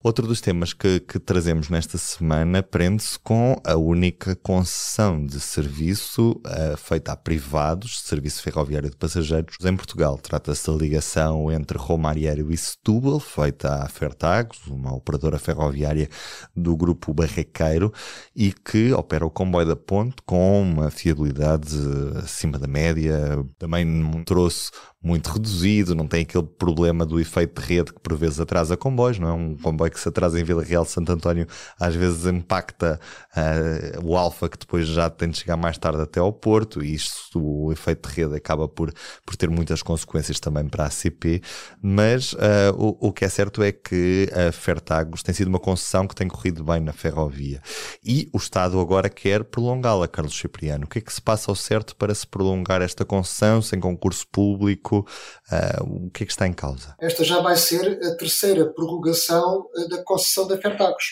Outro 0.00 0.28
dos 0.28 0.40
temas 0.40 0.72
que, 0.72 1.00
que 1.00 1.18
trazemos 1.18 1.68
nesta 1.68 1.98
semana 1.98 2.62
prende-se 2.62 3.18
com 3.18 3.60
a 3.64 3.74
única 3.74 4.36
concessão 4.36 5.26
de 5.26 5.40
serviço 5.40 6.40
uh, 6.46 6.76
feita 6.76 7.10
a 7.10 7.16
privados, 7.16 8.02
serviço 8.02 8.40
ferroviário 8.40 8.88
de 8.88 8.96
passageiros, 8.96 9.56
em 9.60 9.76
Portugal. 9.76 10.16
Trata-se 10.16 10.70
da 10.70 10.72
ligação 10.72 11.50
entre 11.50 11.76
Romário 11.76 12.48
e 12.48 12.56
Setúbal, 12.56 13.18
feita 13.18 13.82
à 13.82 13.88
Fertagos, 13.88 14.64
uma 14.68 14.94
operadora 14.94 15.36
ferroviária 15.36 16.08
do 16.54 16.76
grupo 16.76 17.12
Barrequeiro, 17.12 17.92
e 18.36 18.52
que 18.52 18.92
opera 18.92 19.26
o 19.26 19.30
comboio 19.30 19.66
da 19.66 19.76
ponte 19.76 20.22
com 20.24 20.62
uma 20.62 20.92
fiabilidade 20.92 21.76
acima 22.22 22.56
da 22.56 22.68
média. 22.68 23.44
Também 23.58 24.22
trouxe 24.24 24.70
muito 25.08 25.28
reduzido, 25.30 25.94
não 25.94 26.06
tem 26.06 26.20
aquele 26.20 26.44
problema 26.44 27.06
do 27.06 27.18
efeito 27.18 27.58
de 27.62 27.66
rede 27.66 27.94
que 27.94 28.00
por 28.00 28.14
vezes 28.14 28.38
atrasa 28.38 28.76
comboios, 28.76 29.18
não 29.18 29.28
é? 29.28 29.32
Um 29.32 29.56
comboio 29.56 29.90
que 29.90 29.98
se 29.98 30.06
atrasa 30.06 30.38
em 30.38 30.44
Vila 30.44 30.62
Real 30.62 30.84
de 30.84 30.90
Santo 30.90 31.10
António 31.10 31.46
às 31.80 31.94
vezes 31.94 32.26
impacta 32.26 33.00
uh, 33.34 34.06
o 34.06 34.18
alfa 34.18 34.50
que 34.50 34.58
depois 34.58 34.86
já 34.86 35.08
tem 35.08 35.30
de 35.30 35.38
chegar 35.38 35.56
mais 35.56 35.78
tarde 35.78 36.02
até 36.02 36.20
ao 36.20 36.30
Porto 36.30 36.84
e 36.84 36.94
isto, 36.94 37.40
o 37.40 37.72
efeito 37.72 38.06
de 38.06 38.14
rede 38.14 38.36
acaba 38.36 38.68
por, 38.68 38.92
por 39.24 39.34
ter 39.34 39.48
muitas 39.48 39.82
consequências 39.82 40.38
também 40.38 40.68
para 40.68 40.84
a 40.84 40.90
CP, 40.90 41.40
mas 41.80 42.34
uh, 42.34 42.38
o, 42.76 43.08
o 43.08 43.12
que 43.12 43.24
é 43.24 43.30
certo 43.30 43.62
é 43.62 43.72
que 43.72 44.28
a 44.34 44.52
Fertagos 44.52 45.22
tem 45.22 45.34
sido 45.34 45.48
uma 45.48 45.58
concessão 45.58 46.06
que 46.06 46.14
tem 46.14 46.28
corrido 46.28 46.62
bem 46.62 46.80
na 46.80 46.92
ferrovia 46.92 47.62
e 48.04 48.28
o 48.30 48.36
Estado 48.36 48.78
agora 48.78 49.08
quer 49.08 49.42
prolongá-la, 49.44 50.06
Carlos 50.06 50.38
Cipriano. 50.38 50.84
O 50.84 50.88
que 50.88 50.98
é 50.98 51.00
que 51.00 51.12
se 51.12 51.22
passa 51.22 51.50
ao 51.50 51.54
certo 51.54 51.96
para 51.96 52.14
se 52.14 52.26
prolongar 52.26 52.82
esta 52.82 53.06
concessão 53.06 53.62
sem 53.62 53.80
concurso 53.80 54.26
público? 54.30 54.97
Uh, 55.00 56.06
o 56.06 56.10
que 56.10 56.22
é 56.22 56.26
que 56.26 56.32
está 56.32 56.46
em 56.46 56.52
causa? 56.52 56.94
Esta 57.00 57.24
já 57.24 57.40
vai 57.40 57.56
ser 57.56 57.98
a 58.04 58.16
terceira 58.16 58.72
prorrogação 58.72 59.66
da 59.90 60.02
concessão 60.02 60.46
da 60.46 60.58
Fertagos, 60.58 61.04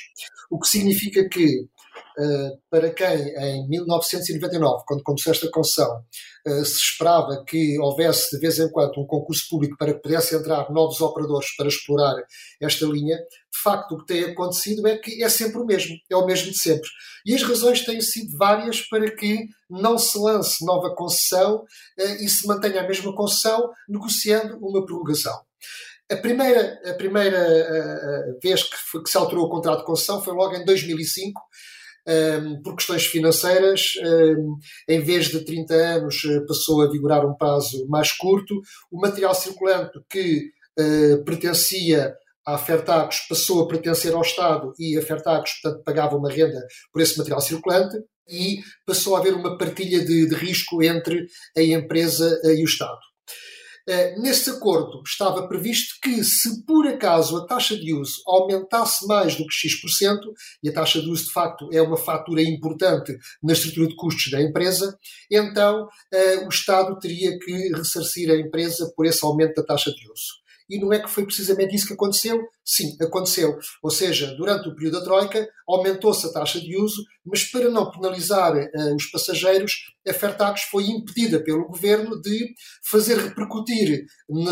o 0.50 0.58
que 0.58 0.68
significa 0.68 1.28
que 1.28 1.68
eh, 2.18 2.50
para 2.70 2.90
quem 2.94 3.28
em 3.36 3.68
1999, 3.68 4.84
quando 4.86 5.02
começou 5.02 5.32
esta 5.32 5.50
concessão, 5.50 5.86
eh, 5.86 6.02
se 6.64 6.78
esperava 6.78 7.44
que 7.44 7.78
houvesse 7.78 8.30
de 8.30 8.38
vez 8.40 8.58
em 8.58 8.70
quando 8.70 9.00
um 9.00 9.06
concurso 9.06 9.48
público 9.48 9.76
para 9.76 9.94
que 9.94 10.00
pudesse 10.00 10.34
entrar 10.34 10.70
novos 10.70 11.00
operadores 11.00 11.54
para 11.56 11.68
explorar 11.68 12.14
esta 12.60 12.86
linha, 12.86 13.16
de 13.16 13.62
facto 13.62 13.92
o 13.92 13.98
que 13.98 14.06
tem 14.06 14.24
acontecido 14.24 14.86
é 14.86 14.96
que 14.96 15.22
é 15.22 15.28
sempre 15.28 15.58
o 15.58 15.66
mesmo, 15.66 15.96
é 16.10 16.16
o 16.16 16.24
mesmo 16.24 16.50
de 16.50 16.58
sempre. 16.58 16.88
E 17.24 17.34
as 17.34 17.42
razões 17.42 17.84
têm 17.84 18.00
sido 18.00 18.36
várias 18.38 18.80
para 18.82 19.10
que 19.10 19.48
não 19.68 19.98
se 19.98 20.16
lance 20.18 20.64
nova 20.64 20.94
concessão 20.94 21.64
eh, 21.98 22.24
e 22.24 22.28
se 22.28 22.46
mantenha 22.46 22.80
a 22.80 22.86
mesma 22.86 23.14
concessão 23.14 23.70
negociando 23.88 24.56
uma 24.58 24.84
prorrogação. 24.86 25.36
A 26.08 26.16
primeira, 26.16 26.80
a 26.88 26.94
primeira 26.94 27.40
uh, 27.40 28.38
vez 28.40 28.62
que, 28.62 28.76
foi, 28.76 29.02
que, 29.02 29.10
se 29.10 29.16
alterou 29.16 29.46
o 29.46 29.50
contrato 29.50 29.80
de 29.80 29.86
concessão 29.86 30.22
foi 30.22 30.34
logo 30.34 30.54
em 30.54 30.64
2005, 30.64 31.42
um, 32.06 32.62
por 32.62 32.76
questões 32.76 33.06
financeiras, 33.06 33.94
um, 34.04 34.56
em 34.88 35.00
vez 35.00 35.26
de 35.26 35.44
30 35.44 35.74
anos, 35.74 36.24
eh, 36.24 36.40
passou 36.46 36.82
a 36.82 36.90
vigorar 36.90 37.26
um 37.26 37.34
prazo 37.34 37.86
mais 37.88 38.12
curto. 38.12 38.54
O 38.90 39.00
material 39.00 39.34
circulante 39.34 39.98
que 40.08 40.50
uh, 40.78 41.24
pertencia 41.24 42.14
à 42.46 42.56
Fertagos 42.56 43.20
passou 43.28 43.62
a 43.62 43.68
pertencer 43.68 44.14
ao 44.14 44.22
Estado 44.22 44.72
e 44.78 44.96
a 44.96 45.02
Fertagos, 45.02 45.50
portanto, 45.60 45.82
pagava 45.84 46.16
uma 46.16 46.30
renda 46.30 46.64
por 46.92 47.02
esse 47.02 47.18
material 47.18 47.40
circulante 47.40 47.96
e 48.28 48.60
passou 48.86 49.16
a 49.16 49.18
haver 49.18 49.34
uma 49.34 49.58
partilha 49.58 50.04
de, 50.04 50.28
de 50.28 50.34
risco 50.34 50.82
entre 50.82 51.26
a 51.56 51.62
empresa 51.62 52.40
e 52.44 52.62
o 52.62 52.64
Estado. 52.64 52.98
Eh, 53.88 54.18
nesse 54.18 54.50
acordo 54.50 55.00
estava 55.06 55.46
previsto 55.46 55.94
que, 56.02 56.24
se 56.24 56.64
por 56.64 56.86
acaso 56.88 57.36
a 57.36 57.46
taxa 57.46 57.76
de 57.76 57.94
uso 57.94 58.20
aumentasse 58.26 59.06
mais 59.06 59.36
do 59.36 59.46
que 59.46 59.54
X%, 59.54 60.18
e 60.62 60.68
a 60.68 60.72
taxa 60.72 61.00
de 61.00 61.08
uso 61.08 61.26
de 61.26 61.32
facto 61.32 61.68
é 61.72 61.80
uma 61.80 61.96
fatura 61.96 62.42
importante 62.42 63.16
na 63.40 63.52
estrutura 63.52 63.86
de 63.86 63.94
custos 63.94 64.32
da 64.32 64.42
empresa, 64.42 64.98
então 65.30 65.88
eh, 66.12 66.44
o 66.44 66.48
Estado 66.48 66.98
teria 66.98 67.38
que 67.38 67.52
ressarcir 67.74 68.28
a 68.30 68.36
empresa 68.36 68.92
por 68.96 69.06
esse 69.06 69.24
aumento 69.24 69.54
da 69.54 69.64
taxa 69.64 69.92
de 69.92 70.10
uso. 70.10 70.45
E 70.68 70.78
não 70.80 70.92
é 70.92 71.00
que 71.00 71.10
foi 71.10 71.24
precisamente 71.24 71.74
isso 71.74 71.86
que 71.86 71.94
aconteceu? 71.94 72.40
Sim, 72.64 72.96
aconteceu. 73.00 73.56
Ou 73.82 73.90
seja, 73.90 74.34
durante 74.34 74.68
o 74.68 74.74
período 74.74 74.98
da 74.98 75.04
Troika, 75.04 75.48
aumentou-se 75.68 76.26
a 76.26 76.32
taxa 76.32 76.60
de 76.60 76.76
uso, 76.76 77.04
mas 77.24 77.44
para 77.44 77.70
não 77.70 77.90
penalizar 77.90 78.54
uh, 78.54 78.96
os 78.96 79.06
passageiros, 79.10 79.72
a 80.06 80.12
Fertagos 80.12 80.62
foi 80.62 80.84
impedida 80.84 81.42
pelo 81.42 81.66
governo 81.66 82.20
de 82.20 82.54
fazer 82.88 83.18
repercutir 83.18 84.04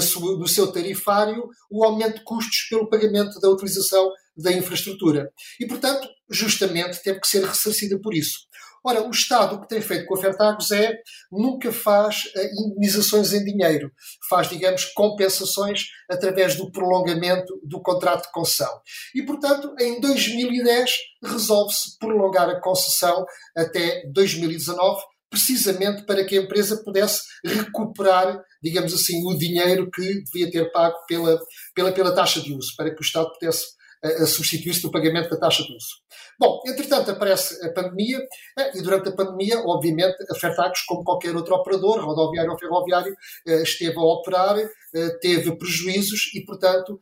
sua, 0.03 0.39
no 0.39 0.49
seu 0.49 0.71
tarifário 0.71 1.45
o 1.71 1.85
aumento 1.85 2.19
de 2.19 2.25
custos 2.25 2.67
pelo 2.69 2.89
pagamento 2.89 3.41
da 3.41 3.49
utilização 3.49 4.11
da 4.37 4.53
infraestrutura. 4.53 5.31
E, 5.61 5.67
portanto, 5.67 6.09
justamente 6.31 7.03
teve 7.03 7.21
que 7.21 7.29
ser 7.29 7.45
ressarcida 7.45 7.99
por 8.01 8.15
isso. 8.15 8.39
Ora, 8.87 9.03
o 9.03 9.11
Estado 9.11 9.57
o 9.57 9.61
que 9.63 9.69
tem 9.69 9.81
feito 9.81 10.05
com 10.05 10.15
a 10.15 10.21
Fertagos 10.21 10.71
é 10.71 10.99
nunca 11.33 11.73
faz 11.73 12.25
uh, 12.37 12.67
indenizações 12.67 13.33
em 13.33 13.43
dinheiro, 13.43 13.91
faz, 14.29 14.51
digamos, 14.51 14.85
compensações 14.87 15.85
através 16.11 16.55
do 16.57 16.71
prolongamento 16.71 17.59
do 17.65 17.81
contrato 17.81 18.27
de 18.27 18.33
concessão. 18.33 18.71
E, 19.15 19.23
portanto, 19.23 19.75
em 19.81 19.99
2010 20.01 20.91
resolve-se 21.25 21.99
prolongar 21.99 22.51
a 22.51 22.61
concessão 22.61 23.25
até 23.57 24.03
2019, 24.13 25.01
precisamente 25.31 26.05
para 26.05 26.23
que 26.25 26.37
a 26.37 26.43
empresa 26.43 26.83
pudesse 26.85 27.23
recuperar, 27.43 28.39
digamos 28.63 28.93
assim, 28.93 29.27
o 29.27 29.37
dinheiro 29.39 29.91
que 29.91 30.23
devia 30.25 30.51
ter 30.51 30.71
pago 30.73 30.97
pela, 31.09 31.41
pela, 31.75 31.91
pela 31.91 32.15
taxa 32.15 32.41
de 32.41 32.53
uso, 32.53 32.75
para 32.77 32.95
que 32.95 33.01
o 33.01 33.05
Estado 33.05 33.33
pudesse 33.33 33.65
a 34.05 34.27
substituir-se 34.27 34.83
do 34.83 34.91
pagamento 34.91 35.31
da 35.31 35.39
taxa 35.39 35.63
de 35.63 35.75
uso. 35.75 36.03
Bom, 36.39 36.61
entretanto 36.67 37.11
aparece 37.11 37.65
a 37.65 37.73
pandemia 37.73 38.19
eh, 38.59 38.79
e 38.79 38.83
durante 38.83 39.09
a 39.09 39.13
pandemia, 39.13 39.61
obviamente, 39.61 40.17
a 40.31 40.35
Fertagos, 40.35 40.83
como 40.83 41.05
qualquer 41.05 41.35
outro 41.35 41.55
operador, 41.55 42.05
rodoviário 42.05 42.53
ou 42.53 42.59
ferroviário, 42.59 43.15
eh, 43.47 43.63
esteve 43.63 43.97
a 43.97 44.03
operar, 44.03 44.59
eh, 44.59 45.19
teve 45.21 45.57
prejuízos 45.57 46.31
e, 46.35 46.45
portanto, 46.45 47.01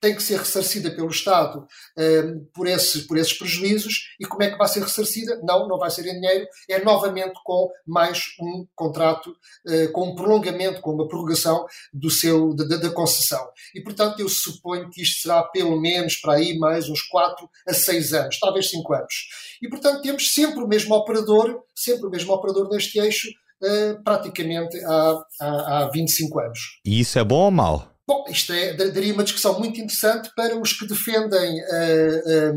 tem 0.00 0.14
que 0.14 0.22
ser 0.22 0.38
ressarcida 0.38 0.90
pelo 0.90 1.08
Estado 1.08 1.66
um, 1.96 2.46
por, 2.54 2.66
esses, 2.66 3.06
por 3.06 3.16
esses 3.16 3.32
prejuízos. 3.32 4.08
E 4.20 4.24
como 4.24 4.42
é 4.42 4.50
que 4.50 4.56
vai 4.56 4.68
ser 4.68 4.80
ressarcida? 4.80 5.40
Não, 5.42 5.66
não 5.66 5.78
vai 5.78 5.90
ser 5.90 6.06
em 6.06 6.20
dinheiro, 6.20 6.46
é 6.68 6.82
novamente 6.82 7.34
com 7.44 7.70
mais 7.86 8.20
um 8.40 8.66
contrato, 8.74 9.30
uh, 9.30 9.92
com 9.92 10.10
um 10.10 10.14
prolongamento, 10.14 10.80
com 10.80 10.92
uma 10.92 11.08
prorrogação 11.08 11.66
do 11.92 12.10
seu, 12.10 12.54
da, 12.54 12.76
da, 12.76 12.90
concessão. 12.90 13.48
E, 13.74 13.80
portanto, 13.82 14.20
eu 14.20 14.28
suponho 14.28 14.88
que 14.90 15.02
isto 15.02 15.22
será 15.22 15.42
pelo 15.42 15.80
menos 15.80 16.16
para 16.16 16.34
aí 16.34 16.58
mais 16.58 16.88
uns 16.88 17.02
4 17.02 17.48
a 17.66 17.74
6 17.74 18.12
anos, 18.12 18.38
talvez 18.38 18.70
5 18.70 18.94
anos. 18.94 19.14
E, 19.60 19.68
portanto, 19.68 20.02
temos 20.02 20.32
sempre 20.32 20.62
o 20.62 20.68
mesmo 20.68 20.94
operador, 20.94 21.62
sempre 21.74 22.06
o 22.06 22.10
mesmo 22.10 22.32
operador 22.32 22.68
neste 22.68 22.98
eixo, 22.98 23.28
uh, 23.62 24.02
praticamente 24.02 24.78
há, 24.84 25.22
há, 25.40 25.78
há 25.78 25.90
25 25.90 26.40
anos. 26.40 26.58
E 26.84 27.00
isso 27.00 27.18
é 27.18 27.24
bom 27.24 27.46
ou 27.46 27.50
mau? 27.50 27.97
Bom, 28.08 28.24
isto 28.26 28.54
é, 28.54 28.72
daria 28.72 29.12
uma 29.12 29.22
discussão 29.22 29.58
muito 29.58 29.78
interessante 29.78 30.30
para 30.34 30.58
os 30.58 30.72
que 30.72 30.86
defendem 30.86 31.60
a, 31.60 31.74
eh, 31.74 32.22
eh, 32.26 32.52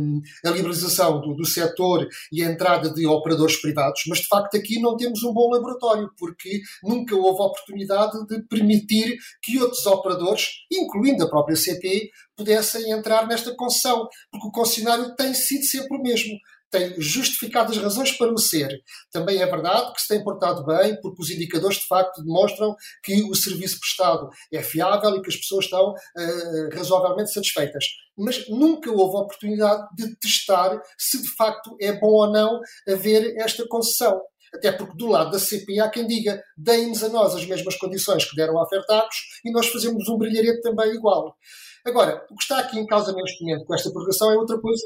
a 0.46 0.50
liberalização 0.50 1.20
do, 1.20 1.34
do 1.34 1.46
setor 1.46 2.08
e 2.31 2.41
a 2.41 2.50
entrada 2.50 2.89
de 2.89 3.05
operadores 3.05 3.60
privados, 3.60 4.01
mas 4.08 4.20
de 4.20 4.27
facto 4.27 4.55
aqui 4.55 4.79
não 4.79 4.96
temos 4.96 5.22
um 5.24 5.34
bom 5.34 5.51
laboratório, 5.51 6.10
porque 6.17 6.62
nunca 6.81 7.17
houve 7.17 7.41
oportunidade 7.41 8.25
de 8.27 8.41
permitir 8.43 9.17
que 9.43 9.60
outros 9.60 9.86
operadores, 9.88 10.46
incluindo 10.72 11.25
a 11.25 11.29
própria 11.29 11.58
CPI, 11.58 12.12
pudessem 12.34 12.89
entrar 12.89 13.27
nesta 13.27 13.53
concessão, 13.53 14.08
porque 14.31 14.48
o 14.48 14.51
concessionário 14.51 15.13
tem 15.17 15.34
sido 15.34 15.65
sempre 15.65 15.98
o 15.98 16.01
mesmo 16.01 16.31
tem 16.71 16.99
justificadas 16.99 17.77
razões 17.77 18.11
para 18.13 18.31
o 18.31 18.37
ser. 18.37 18.81
Também 19.11 19.41
é 19.41 19.45
verdade 19.45 19.93
que 19.93 20.01
se 20.01 20.07
tem 20.07 20.23
portado 20.23 20.65
bem, 20.65 20.99
porque 21.01 21.21
os 21.21 21.29
indicadores 21.29 21.77
de 21.77 21.87
facto 21.87 22.23
demonstram 22.23 22.75
que 23.03 23.23
o 23.23 23.35
serviço 23.35 23.79
prestado 23.79 24.29
é 24.51 24.63
fiável 24.63 25.15
e 25.15 25.21
que 25.21 25.29
as 25.29 25.35
pessoas 25.35 25.65
estão 25.65 25.91
uh, 25.91 26.75
razoavelmente 26.75 27.33
satisfeitas. 27.33 27.85
Mas 28.17 28.47
nunca 28.49 28.89
houve 28.89 29.17
oportunidade 29.17 29.83
de 29.97 30.15
testar 30.17 30.81
se 30.97 31.21
de 31.21 31.35
facto 31.35 31.75
é 31.79 31.91
bom 31.93 32.11
ou 32.11 32.31
não 32.31 32.59
haver 32.87 33.35
esta 33.37 33.67
concessão. 33.67 34.21
Até 34.53 34.71
porque 34.71 34.97
do 34.97 35.07
lado 35.07 35.31
da 35.31 35.39
CPI 35.39 35.79
há 35.79 35.89
quem 35.89 36.05
diga 36.05 36.41
deem-nos 36.57 37.03
a 37.03 37.09
nós 37.09 37.33
as 37.33 37.45
mesmas 37.45 37.77
condições 37.77 38.25
que 38.29 38.35
deram 38.35 38.61
a 38.61 38.67
Fertagos 38.67 39.15
e 39.45 39.51
nós 39.51 39.67
fazemos 39.67 40.07
um 40.09 40.17
brilharete 40.17 40.61
também 40.61 40.93
igual. 40.93 41.35
Agora, 41.85 42.25
o 42.29 42.35
que 42.35 42.43
está 42.43 42.59
aqui 42.59 42.77
em 42.77 42.85
causa 42.85 43.13
neste 43.13 43.43
momento 43.43 43.65
com 43.65 43.73
esta 43.73 43.89
prorrogação 43.89 44.31
é 44.31 44.37
outra 44.37 44.59
coisa 44.59 44.83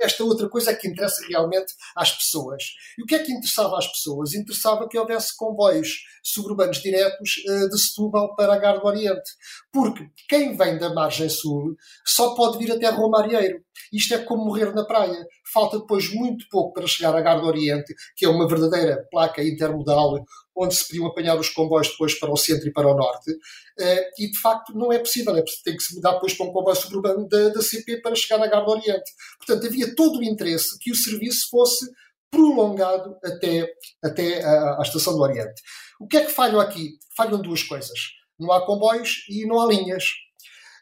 esta 0.00 0.24
outra 0.24 0.48
coisa 0.48 0.70
é 0.70 0.74
que 0.74 0.88
interessa 0.88 1.24
realmente 1.28 1.72
às 1.96 2.12
pessoas. 2.12 2.62
E 2.98 3.02
o 3.02 3.06
que 3.06 3.14
é 3.14 3.18
que 3.18 3.32
interessava 3.32 3.78
às 3.78 3.86
pessoas? 3.86 4.34
Interessava 4.34 4.88
que 4.88 4.98
houvesse 4.98 5.36
comboios 5.36 5.88
suburbanos 6.22 6.78
diretos 6.78 7.36
uh, 7.48 7.68
de 7.68 7.80
Setúbal 7.80 8.34
para 8.34 8.54
a 8.54 8.58
Gar 8.58 8.80
do 8.80 8.86
Oriente. 8.86 9.30
Porque 9.72 10.08
quem 10.28 10.56
vem 10.56 10.78
da 10.78 10.94
margem 10.94 11.28
sul 11.28 11.76
só 12.04 12.34
pode 12.34 12.58
vir 12.58 12.72
até 12.72 12.88
Romarieiro. 12.88 13.60
Isto 13.92 14.14
é 14.14 14.18
como 14.18 14.44
morrer 14.44 14.74
na 14.74 14.84
praia. 14.84 15.26
Falta 15.52 15.78
depois 15.78 16.12
muito 16.12 16.46
pouco 16.50 16.72
para 16.72 16.86
chegar 16.86 17.14
à 17.14 17.20
Gar 17.20 17.40
do 17.40 17.46
Oriente, 17.46 17.94
que 18.16 18.24
é 18.24 18.28
uma 18.28 18.48
verdadeira 18.48 19.06
placa 19.10 19.42
intermodal 19.42 20.24
onde 20.58 20.74
se 20.74 20.88
podiam 20.88 21.06
apanhar 21.06 21.38
os 21.38 21.50
comboios 21.50 21.88
depois 21.88 22.18
para 22.18 22.32
o 22.32 22.36
centro 22.36 22.68
e 22.68 22.72
para 22.72 22.88
o 22.88 22.96
norte, 22.96 23.30
uh, 23.30 24.10
e 24.18 24.28
de 24.28 24.40
facto 24.40 24.74
não 24.74 24.92
é 24.92 24.98
possível, 24.98 25.36
é, 25.36 25.44
tem 25.64 25.76
que 25.76 25.82
se 25.82 25.94
mudar 25.94 26.14
depois 26.14 26.34
para 26.34 26.46
um 26.46 26.52
comboio 26.52 26.74
suburbano 26.74 27.28
da, 27.28 27.50
da 27.50 27.62
CP 27.62 28.00
para 28.00 28.16
chegar 28.16 28.42
à 28.42 28.48
Gar 28.48 28.64
do 28.64 28.72
Oriente. 28.72 29.10
Portanto, 29.38 29.66
havia 29.66 29.94
todo 29.94 30.18
o 30.18 30.24
interesse 30.24 30.76
que 30.80 30.90
o 30.90 30.96
serviço 30.96 31.48
fosse 31.48 31.88
prolongado 32.30 33.16
até, 33.24 33.68
até 34.02 34.44
a, 34.44 34.78
a 34.78 34.82
Estação 34.82 35.14
do 35.14 35.22
Oriente. 35.22 35.62
O 36.00 36.06
que 36.06 36.16
é 36.16 36.24
que 36.24 36.32
falham 36.32 36.60
aqui? 36.60 36.98
Falham 37.16 37.40
duas 37.40 37.62
coisas. 37.62 37.98
Não 38.38 38.52
há 38.52 38.64
comboios 38.64 39.24
e 39.28 39.46
não 39.46 39.60
há 39.60 39.66
linhas. 39.66 40.04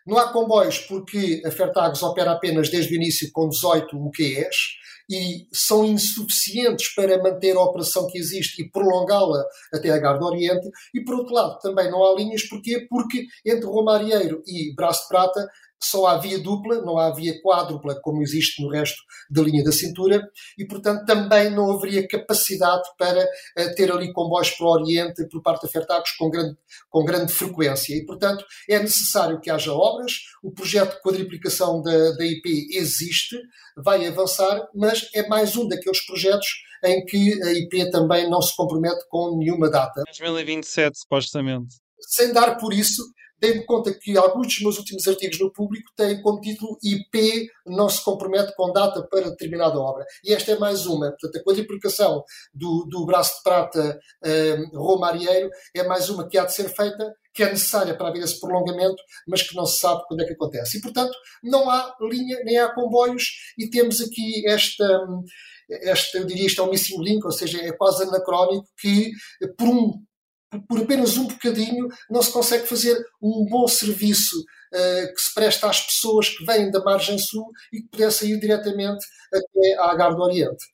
Não 0.07 0.19
há 0.19 0.33
comboios 0.33 0.79
porque 0.81 1.43
a 1.45 1.51
Fertagos 1.51 2.03
opera 2.03 2.33
apenas 2.33 2.69
desde 2.69 2.93
o 2.93 2.97
início 2.97 3.31
com 3.33 3.49
18 3.49 3.97
UQEs 3.97 4.57
e 5.09 5.47
são 5.53 5.85
insuficientes 5.85 6.95
para 6.95 7.23
manter 7.23 7.57
a 7.57 7.63
operação 7.63 8.07
que 8.09 8.19
existe 8.19 8.63
e 8.63 8.71
prolongá-la 8.71 9.45
até 9.73 9.91
a 9.91 9.99
Garda 9.99 10.25
Oriente. 10.25 10.69
E, 10.95 11.03
por 11.05 11.17
outro 11.17 11.35
lado, 11.35 11.59
também 11.61 11.91
não 11.91 12.05
há 12.05 12.17
linhas. 12.17 12.43
Porquê? 12.49 12.87
Porque 12.89 13.25
entre 13.45 13.67
Romarieiro 13.67 14.43
e 14.47 14.75
Braço 14.75 15.03
de 15.03 15.09
Prata 15.09 15.49
só 15.83 16.07
há 16.07 16.19
via 16.19 16.39
dupla, 16.39 16.81
não 16.83 16.99
há 16.99 17.13
via 17.13 17.41
quádrupla 17.43 17.99
como 18.01 18.23
existe 18.23 18.63
no 18.63 18.71
resto 18.71 19.03
da 19.31 19.43
linha 19.43 19.63
da 19.63 19.73
cintura 19.73 20.23
e, 20.59 20.67
portanto, 20.67 21.05
também 21.05 21.51
não 21.51 21.71
haveria 21.73 22.07
capacidade 22.07 22.89
para 22.99 23.23
uh, 23.23 23.75
ter 23.75 23.91
ali 23.93 24.13
comboios 24.13 24.51
para 24.51 24.67
o 24.67 24.71
Oriente 24.71 25.29
por 25.29 25.43
parte 25.43 25.63
da 25.63 25.69
Fertagos 25.69 26.11
com 26.13 26.31
grande, 26.31 26.57
com 26.89 27.05
grande 27.05 27.33
frequência. 27.33 27.95
E, 27.95 28.05
portanto, 28.05 28.45
é 28.69 28.79
necessário 28.79 29.41
que 29.41 29.51
haja 29.51 29.73
obras. 29.73 30.13
O 30.43 30.53
projeto 30.53 30.97
de 30.97 31.03
quadriplicação 31.03 31.83
da, 31.83 32.13
da 32.13 32.25
IP 32.25 32.69
existe, 32.73 33.37
vai 33.77 34.07
avançar, 34.07 34.69
mas 34.75 35.09
é 35.15 35.27
mais 35.29 35.57
um 35.57 35.69
daqueles 35.69 36.05
projetos 36.07 36.47
em 36.85 37.05
que 37.05 37.43
a 37.43 37.53
IP 37.53 37.91
também 37.91 38.29
não 38.29 38.41
se 38.41 38.55
compromete 38.55 39.05
com 39.09 39.37
nenhuma 39.39 39.71
data. 39.71 40.03
2027, 40.07 40.99
supostamente. 40.99 41.77
Sem 42.01 42.33
dar 42.33 42.57
por 42.57 42.73
isso 42.73 43.03
dei-me 43.39 43.65
conta 43.65 43.93
que 43.93 44.17
alguns 44.17 44.49
dos 44.49 44.61
meus 44.61 44.79
últimos 44.79 45.07
artigos 45.07 45.39
no 45.39 45.53
público 45.53 45.91
têm 45.97 46.21
como 46.23 46.41
título 46.41 46.79
IP 46.83 47.49
não 47.67 47.89
se 47.89 48.03
compromete 48.03 48.55
com 48.57 48.73
data 48.73 49.07
para 49.11 49.31
determinada 49.31 49.79
obra. 49.79 50.05
E 50.25 50.33
esta 50.33 50.53
é 50.53 50.59
mais 50.59 50.87
uma. 50.87 51.11
Portanto, 51.11 51.37
a 51.37 51.45
quadriplicação 51.45 52.25
do, 52.55 52.87
do 52.89 53.05
braço 53.05 53.37
de 53.37 53.43
prata 53.43 53.99
um, 54.25 54.79
Roma 54.79 55.09
Arieiro 55.09 55.51
é 55.75 55.83
mais 55.85 56.09
uma 56.09 56.27
que 56.29 56.39
há 56.39 56.45
de 56.45 56.55
ser 56.55 56.69
feita, 56.69 57.15
que 57.35 57.43
é 57.43 57.51
necessária 57.51 57.95
para 57.95 58.09
haver 58.09 58.23
esse 58.23 58.41
prolongamento, 58.41 59.03
mas 59.29 59.43
que 59.43 59.55
não 59.55 59.67
se 59.67 59.79
sabe 59.79 60.03
quando 60.09 60.23
é 60.23 60.27
que 60.27 60.33
acontece. 60.33 60.79
E, 60.79 60.81
portanto, 60.81 61.13
não 61.43 61.69
há 61.69 61.95
linha, 62.01 62.43
nem 62.45 62.59
há 62.59 62.73
comboios, 62.75 63.33
e 63.59 63.69
temos 63.69 64.01
aqui 64.01 64.47
esta. 64.49 64.87
Esta, 65.69 66.19
eu 66.19 66.25
diria, 66.25 66.47
isto 66.47 66.63
é 66.63 66.65
um 66.65 66.71
missing 66.71 67.03
link, 67.03 67.25
ou 67.25 67.33
seja, 67.33 67.61
é 67.61 67.73
quase 67.73 68.05
anacrónico 68.05 68.69
que, 68.81 69.11
por 69.59 69.67
um 69.67 69.95
por 70.69 70.81
apenas 70.81 71.17
um 71.17 71.27
bocadinho, 71.27 71.89
não 72.11 72.23
se 72.23 72.33
consegue 72.33 72.67
fazer 72.67 72.97
um 73.21 73.47
bom 73.49 73.67
serviço 73.67 74.39
uh, 74.39 75.15
que 75.15 75.21
se 75.21 75.35
presta 75.35 75.69
às 75.69 75.81
pessoas 75.81 76.29
que 76.29 76.45
vêm 76.45 76.71
da 76.71 76.83
margem 76.83 77.19
sul 77.19 77.51
e 77.73 77.83
que 77.83 77.89
pudesse 77.89 78.31
ir 78.31 78.39
diretamente 78.39 79.05
até 79.33 79.79
à 79.79 79.91
Agar 79.91 80.15
do 80.15 80.23
Oriente. 80.23 80.65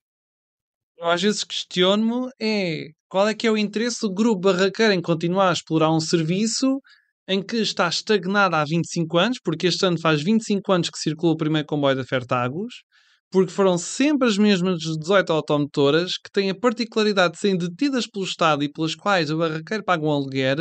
Eu 0.98 1.06
às 1.06 1.20
vezes 1.20 1.42
questiono-me 1.42 2.30
é 2.40 2.88
qual 3.08 3.28
é 3.28 3.34
que 3.34 3.46
é 3.46 3.50
o 3.50 3.58
interesse 3.58 4.00
do 4.00 4.12
grupo 4.12 4.40
barraqueiro 4.40 4.92
em 4.92 5.02
continuar 5.02 5.50
a 5.50 5.52
explorar 5.52 5.90
um 5.90 6.00
serviço 6.00 6.80
em 7.28 7.42
que 7.42 7.56
está 7.56 7.88
estagnado 7.88 8.56
há 8.56 8.64
25 8.64 9.18
anos, 9.18 9.38
porque 9.42 9.66
este 9.66 9.84
ano 9.86 9.98
faz 9.98 10.22
25 10.22 10.72
anos 10.72 10.90
que 10.90 10.98
circula 10.98 11.32
o 11.32 11.36
primeiro 11.36 11.66
comboio 11.66 11.96
da 11.96 12.04
Fertagos, 12.04 12.82
porque 13.32 13.50
foram 13.50 13.78
sempre 13.78 14.28
as 14.28 14.36
mesmas 14.36 14.78
18 14.78 15.32
automotoras 15.32 16.18
que 16.18 16.30
têm 16.30 16.50
a 16.50 16.54
particularidade 16.54 17.32
de 17.34 17.40
serem 17.40 17.56
detidas 17.56 18.06
pelo 18.06 18.26
Estado 18.26 18.62
e 18.62 18.70
pelas 18.70 18.94
quais 18.94 19.30
o 19.30 19.38
barraqueiro 19.38 19.82
paga 19.82 20.04
um 20.04 20.10
aluguer 20.10 20.58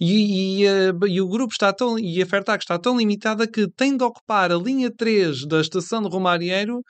e, 0.00 0.62
e, 0.62 0.68
a, 0.68 0.92
e, 1.08 1.20
o 1.20 1.28
grupo 1.28 1.52
está 1.52 1.72
tão, 1.72 1.98
e 1.98 2.22
a 2.22 2.26
Fertag 2.26 2.62
está 2.62 2.78
tão 2.78 2.96
limitada 2.96 3.46
que 3.46 3.68
tem 3.68 3.96
de 3.96 4.04
ocupar 4.04 4.52
a 4.52 4.56
linha 4.56 4.90
3 4.90 5.46
da 5.46 5.60
estação 5.60 6.00
de 6.00 6.08
Romarieiro 6.08 6.80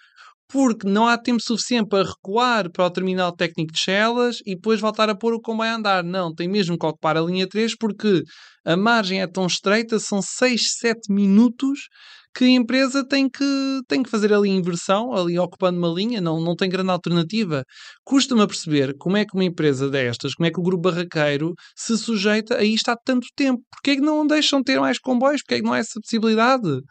porque 0.49 0.89
não 0.89 1.09
há 1.09 1.19
tempo 1.19 1.43
suficiente 1.43 1.89
para 1.89 2.07
recuar 2.07 2.71
para 2.71 2.87
o 2.87 2.91
terminal 2.91 3.33
técnico 3.33 3.73
de 3.73 3.81
Chelas 3.81 4.39
e 4.47 4.55
depois 4.55 4.81
voltar 4.81 5.09
a 5.09 5.15
pôr 5.15 5.35
o 5.35 5.41
comboio 5.41 5.71
a 5.71 5.75
andar. 5.75 6.05
Não, 6.05 6.33
tem 6.33 6.47
mesmo 6.47 6.79
que 6.79 6.87
ocupar 6.87 7.17
a 7.17 7.21
linha 7.21 7.49
3 7.49 7.77
porque 7.77 8.23
a 8.65 8.77
margem 8.77 9.23
é 9.23 9.27
tão 9.27 9.47
estreita, 9.47 9.99
são 9.99 10.23
6, 10.23 10.75
7 10.79 11.13
minutos 11.13 11.89
que 12.37 12.45
a 12.45 12.49
empresa 12.49 13.03
tem 13.03 13.31
que, 13.31 13.81
tem 13.89 14.03
que 14.03 14.11
fazer 14.11 14.31
ali 14.31 14.51
inversão, 14.51 15.15
ali 15.15 15.39
ocupando 15.39 15.79
uma 15.79 15.89
linha, 15.89 16.21
não, 16.21 16.39
não 16.39 16.55
tem 16.55 16.69
grande 16.69 16.91
alternativa. 16.91 17.65
Custa-me 18.05 18.47
perceber 18.47 18.95
como 18.99 19.17
é 19.17 19.25
que 19.25 19.35
uma 19.35 19.45
empresa 19.45 19.89
destas, 19.89 20.35
como 20.35 20.47
é 20.47 20.51
que 20.51 20.61
o 20.61 20.63
grupo 20.63 20.91
barraqueiro 20.91 21.55
se 21.75 21.97
sujeita 21.97 22.57
a 22.59 22.63
isto 22.63 22.91
há 22.91 22.97
tanto 22.97 23.27
tempo. 23.35 23.63
Porquê 23.71 23.93
é 23.93 23.95
que 23.97 24.03
não 24.03 24.27
deixam 24.27 24.63
ter 24.63 24.79
mais 24.79 24.99
comboios? 24.99 25.41
Porquê 25.43 25.55
é 25.55 25.59
que 25.59 25.65
não 25.65 25.73
há 25.73 25.79
essa 25.79 25.99
possibilidade? 25.99 26.83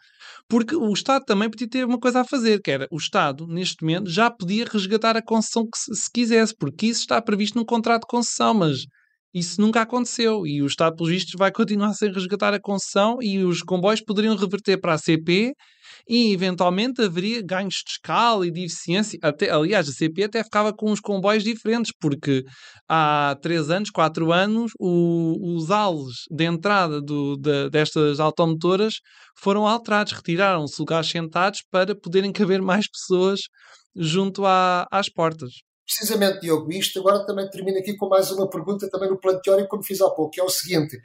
Porque 0.48 0.74
o 0.74 0.92
Estado 0.92 1.24
também 1.24 1.48
podia 1.48 1.68
ter 1.68 1.86
uma 1.86 1.98
coisa 1.98 2.22
a 2.22 2.24
fazer, 2.24 2.60
que 2.60 2.70
era 2.70 2.88
o 2.90 2.96
Estado, 2.96 3.46
neste 3.46 3.82
momento, 3.82 4.10
já 4.10 4.28
podia 4.28 4.64
resgatar 4.64 5.16
a 5.16 5.22
concessão 5.22 5.62
que 5.64 5.78
se, 5.78 5.94
se 5.94 6.10
quisesse, 6.12 6.54
porque 6.58 6.86
isso 6.86 7.00
está 7.00 7.22
previsto 7.22 7.56
no 7.56 7.64
contrato 7.64 8.02
de 8.02 8.08
concessão, 8.08 8.52
mas 8.54 8.78
isso 9.38 9.60
nunca 9.60 9.82
aconteceu 9.82 10.46
e 10.46 10.62
o 10.62 10.66
Estado, 10.66 10.96
pelos 10.96 11.12
vistos, 11.12 11.34
vai 11.36 11.52
continuar 11.52 11.92
sem 11.92 12.10
resgatar 12.10 12.54
a 12.54 12.60
concessão 12.60 13.18
e 13.20 13.44
os 13.44 13.60
comboios 13.62 14.00
poderiam 14.00 14.34
reverter 14.34 14.78
para 14.78 14.94
a 14.94 14.98
CP 14.98 15.52
e 16.08 16.32
eventualmente 16.32 17.02
haveria 17.02 17.42
ganhos 17.42 17.82
de 17.84 17.90
escala 17.90 18.46
e 18.46 18.50
de 18.50 18.64
eficiência. 18.64 19.18
Até, 19.22 19.50
aliás, 19.50 19.90
a 19.90 19.92
CP 19.92 20.24
até 20.24 20.42
ficava 20.42 20.72
com 20.72 20.90
uns 20.90 21.00
comboios 21.00 21.44
diferentes, 21.44 21.92
porque 22.00 22.44
há 22.88 23.36
3 23.42 23.70
anos, 23.70 23.90
4 23.90 24.32
anos, 24.32 24.72
o, 24.80 25.54
os 25.54 25.70
ales 25.70 26.24
de 26.30 26.44
entrada 26.44 27.02
do, 27.02 27.36
de, 27.36 27.68
destas 27.68 28.18
automotoras 28.20 28.94
foram 29.38 29.66
alterados, 29.66 30.14
retiraram-se 30.14 30.80
lugares 30.80 31.10
sentados 31.10 31.60
para 31.70 31.94
poderem 31.94 32.32
caber 32.32 32.62
mais 32.62 32.88
pessoas 32.88 33.40
junto 33.94 34.46
à, 34.46 34.86
às 34.90 35.10
portas 35.10 35.65
precisamente, 35.86 36.40
Diogo, 36.40 36.70
isto 36.72 36.98
agora 36.98 37.24
também 37.24 37.48
termino 37.48 37.78
aqui 37.78 37.96
com 37.96 38.08
mais 38.08 38.30
uma 38.32 38.50
pergunta 38.50 38.90
também 38.90 39.08
no 39.08 39.18
plano 39.18 39.40
teórico, 39.40 39.68
como 39.68 39.84
fiz 39.84 40.00
há 40.00 40.10
pouco, 40.10 40.30
que 40.32 40.40
é 40.40 40.44
o 40.44 40.48
seguinte, 40.48 40.98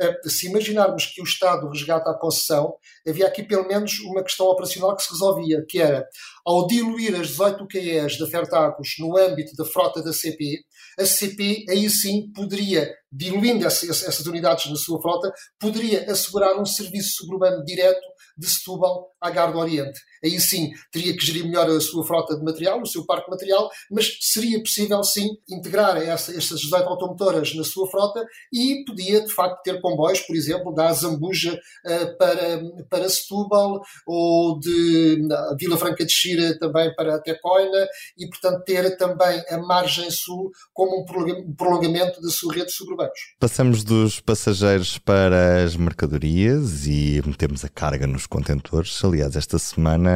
eh, 0.00 0.20
se 0.26 0.48
imaginarmos 0.48 1.06
que 1.06 1.20
o 1.20 1.24
Estado 1.24 1.68
resgata 1.68 2.10
a 2.10 2.18
concessão, 2.18 2.74
havia 3.06 3.26
aqui 3.26 3.42
pelo 3.42 3.68
menos 3.68 4.00
uma 4.00 4.22
questão 4.22 4.46
operacional 4.46 4.96
que 4.96 5.02
se 5.02 5.12
resolvia, 5.12 5.64
que 5.68 5.80
era, 5.80 6.08
ao 6.44 6.66
diluir 6.66 7.14
as 7.14 7.28
18 7.28 7.64
UQEs 7.64 8.18
da 8.18 8.26
Fertagos 8.26 8.94
no 8.98 9.16
âmbito 9.18 9.54
da 9.54 9.64
frota 9.64 10.02
da 10.02 10.12
CP, 10.12 10.64
a 10.98 11.04
CP 11.04 11.66
aí 11.68 11.88
sim 11.90 12.30
poderia, 12.34 12.92
diluindo 13.10 13.66
essas 13.66 14.26
unidades 14.26 14.70
na 14.70 14.76
sua 14.76 15.00
frota, 15.00 15.32
poderia 15.58 16.10
assegurar 16.10 16.58
um 16.58 16.64
serviço 16.64 17.16
suburbano 17.16 17.64
direto 17.64 18.06
de 18.36 18.48
Setúbal 18.48 19.10
à 19.20 19.30
Gar 19.30 19.52
do 19.52 19.58
Oriente. 19.58 20.00
Aí 20.24 20.38
sim 20.40 20.70
teria 20.90 21.16
que 21.16 21.24
gerir 21.24 21.44
melhor 21.44 21.68
a 21.68 21.80
sua 21.80 22.04
frota 22.04 22.36
de 22.36 22.44
material, 22.44 22.80
o 22.80 22.86
seu 22.86 23.04
parque 23.04 23.30
material, 23.30 23.70
mas 23.90 24.18
seria 24.20 24.60
possível 24.60 25.02
sim 25.02 25.30
integrar 25.48 25.96
essa, 25.96 26.36
estas 26.36 26.60
18 26.60 26.88
automotoras 26.88 27.54
na 27.54 27.64
sua 27.64 27.88
frota 27.90 28.24
e 28.52 28.84
podia 28.86 29.24
de 29.24 29.32
facto 29.32 29.62
ter 29.62 29.80
comboios, 29.80 30.20
por 30.20 30.36
exemplo, 30.36 30.74
da 30.74 30.92
Zambuja 30.92 31.52
uh, 31.54 32.18
para, 32.18 32.62
para 32.88 33.08
Setúbal 33.08 33.80
ou 34.06 34.58
de 34.58 35.26
Vila 35.58 35.76
Franca 35.76 36.04
de 36.04 36.12
Xira 36.12 36.58
também 36.58 36.94
para 36.94 37.20
Tecoina 37.20 37.86
e, 38.16 38.28
portanto, 38.28 38.62
ter 38.64 38.96
também 38.96 39.42
a 39.48 39.58
margem 39.58 40.10
sul 40.10 40.50
como 40.72 41.00
um 41.00 41.54
prolongamento 41.54 42.20
da 42.20 42.28
sua 42.28 42.54
rede 42.54 42.66
de 42.66 42.72
suburbanos. 42.72 43.18
Passamos 43.40 43.84
dos 43.84 44.20
passageiros 44.20 44.98
para 44.98 45.64
as 45.64 45.76
mercadorias 45.76 46.86
e 46.86 47.22
metemos 47.26 47.64
a 47.64 47.68
carga 47.68 48.06
nos 48.06 48.26
contentores. 48.26 49.02
Aliás, 49.04 49.36
esta 49.36 49.58
semana 49.58 50.11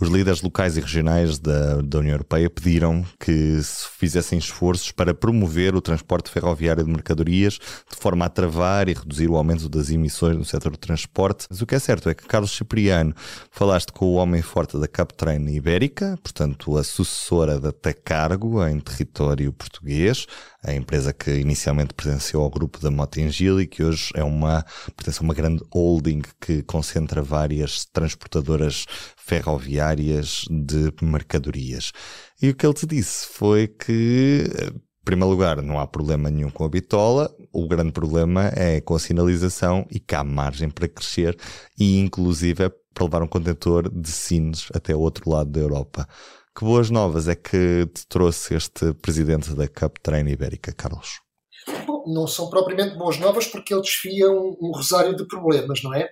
os 0.00 0.08
líderes 0.08 0.42
locais 0.42 0.76
e 0.76 0.80
regionais 0.80 1.38
da, 1.38 1.80
da 1.82 1.98
União 1.98 2.14
Europeia 2.14 2.48
pediram 2.48 3.04
que 3.18 3.62
se 3.62 3.88
fizessem 3.98 4.38
esforços 4.38 4.92
para 4.92 5.14
promover 5.14 5.74
o 5.74 5.80
transporte 5.80 6.30
ferroviário 6.30 6.84
de 6.84 6.90
mercadorias 6.90 7.54
de 7.54 7.96
forma 7.96 8.24
a 8.24 8.28
travar 8.28 8.88
e 8.88 8.94
reduzir 8.94 9.28
o 9.28 9.36
aumento 9.36 9.68
das 9.68 9.90
emissões 9.90 10.36
no 10.36 10.44
setor 10.44 10.72
do 10.72 10.78
transporte. 10.78 11.46
Mas 11.50 11.60
o 11.60 11.66
que 11.66 11.74
é 11.74 11.78
certo 11.78 12.08
é 12.08 12.14
que 12.14 12.26
Carlos 12.26 12.50
Cipriano, 12.56 13.14
falaste 13.50 13.92
com 13.92 14.06
o 14.06 14.14
homem 14.14 14.42
forte 14.42 14.78
da 14.78 14.88
Captrain 14.88 15.46
Ibérica, 15.48 16.18
portanto 16.22 16.76
a 16.76 16.84
sucessora 16.84 17.58
da 17.58 17.72
Tecargo 17.72 18.64
em 18.66 18.80
território 18.80 19.52
português, 19.52 20.26
a 20.62 20.74
empresa 20.74 21.12
que 21.12 21.30
inicialmente 21.30 21.94
pertenceu 21.94 22.40
ao 22.40 22.50
grupo 22.50 22.80
da 22.80 22.90
Motengil 22.90 23.60
e 23.60 23.66
que 23.66 23.82
hoje 23.82 24.10
é 24.14 24.22
uma, 24.22 24.64
pertence 24.96 25.18
a 25.20 25.22
uma 25.22 25.34
grande 25.34 25.62
holding 25.72 26.22
que 26.40 26.62
concentra 26.62 27.22
várias 27.22 27.84
transportadoras 27.86 28.84
ferroviárias 29.16 30.44
de 30.50 30.92
mercadorias. 31.02 31.92
E 32.42 32.50
o 32.50 32.54
que 32.54 32.66
ele 32.66 32.74
te 32.74 32.86
disse 32.86 33.26
foi 33.26 33.68
que 33.68 34.46
em 35.00 35.04
primeiro 35.04 35.30
lugar, 35.30 35.62
não 35.62 35.80
há 35.80 35.86
problema 35.86 36.30
nenhum 36.30 36.50
com 36.50 36.62
a 36.62 36.68
bitola, 36.68 37.34
o 37.52 37.66
grande 37.66 37.90
problema 37.90 38.52
é 38.54 38.80
com 38.80 38.94
a 38.94 38.98
sinalização 38.98 39.86
e 39.90 39.98
que 39.98 40.14
há 40.14 40.22
margem 40.22 40.68
para 40.68 40.86
crescer 40.86 41.36
e, 41.78 41.98
inclusive, 41.98 42.64
é 42.64 42.70
para 42.92 43.04
levar 43.04 43.22
um 43.22 43.26
contentor 43.26 43.88
de 43.90 44.10
Sines 44.10 44.68
até 44.74 44.94
o 44.94 45.00
outro 45.00 45.30
lado 45.30 45.50
da 45.50 45.58
Europa. 45.58 46.06
Que 46.54 46.64
boas 46.64 46.90
novas 46.90 47.28
é 47.28 47.36
que 47.36 47.86
te 47.86 48.06
trouxe 48.08 48.54
este 48.56 48.92
presidente 48.94 49.54
da 49.54 49.68
Cup 49.68 49.98
Train 50.02 50.28
Ibérica, 50.28 50.72
Carlos? 50.72 51.20
Não 52.06 52.26
são 52.26 52.48
propriamente 52.48 52.96
boas 52.96 53.18
novas 53.18 53.46
porque 53.46 53.72
ele 53.72 53.82
desfia 53.82 54.30
um, 54.30 54.56
um 54.60 54.72
rosário 54.72 55.14
de 55.16 55.26
problemas, 55.26 55.82
não 55.82 55.94
é? 55.94 56.08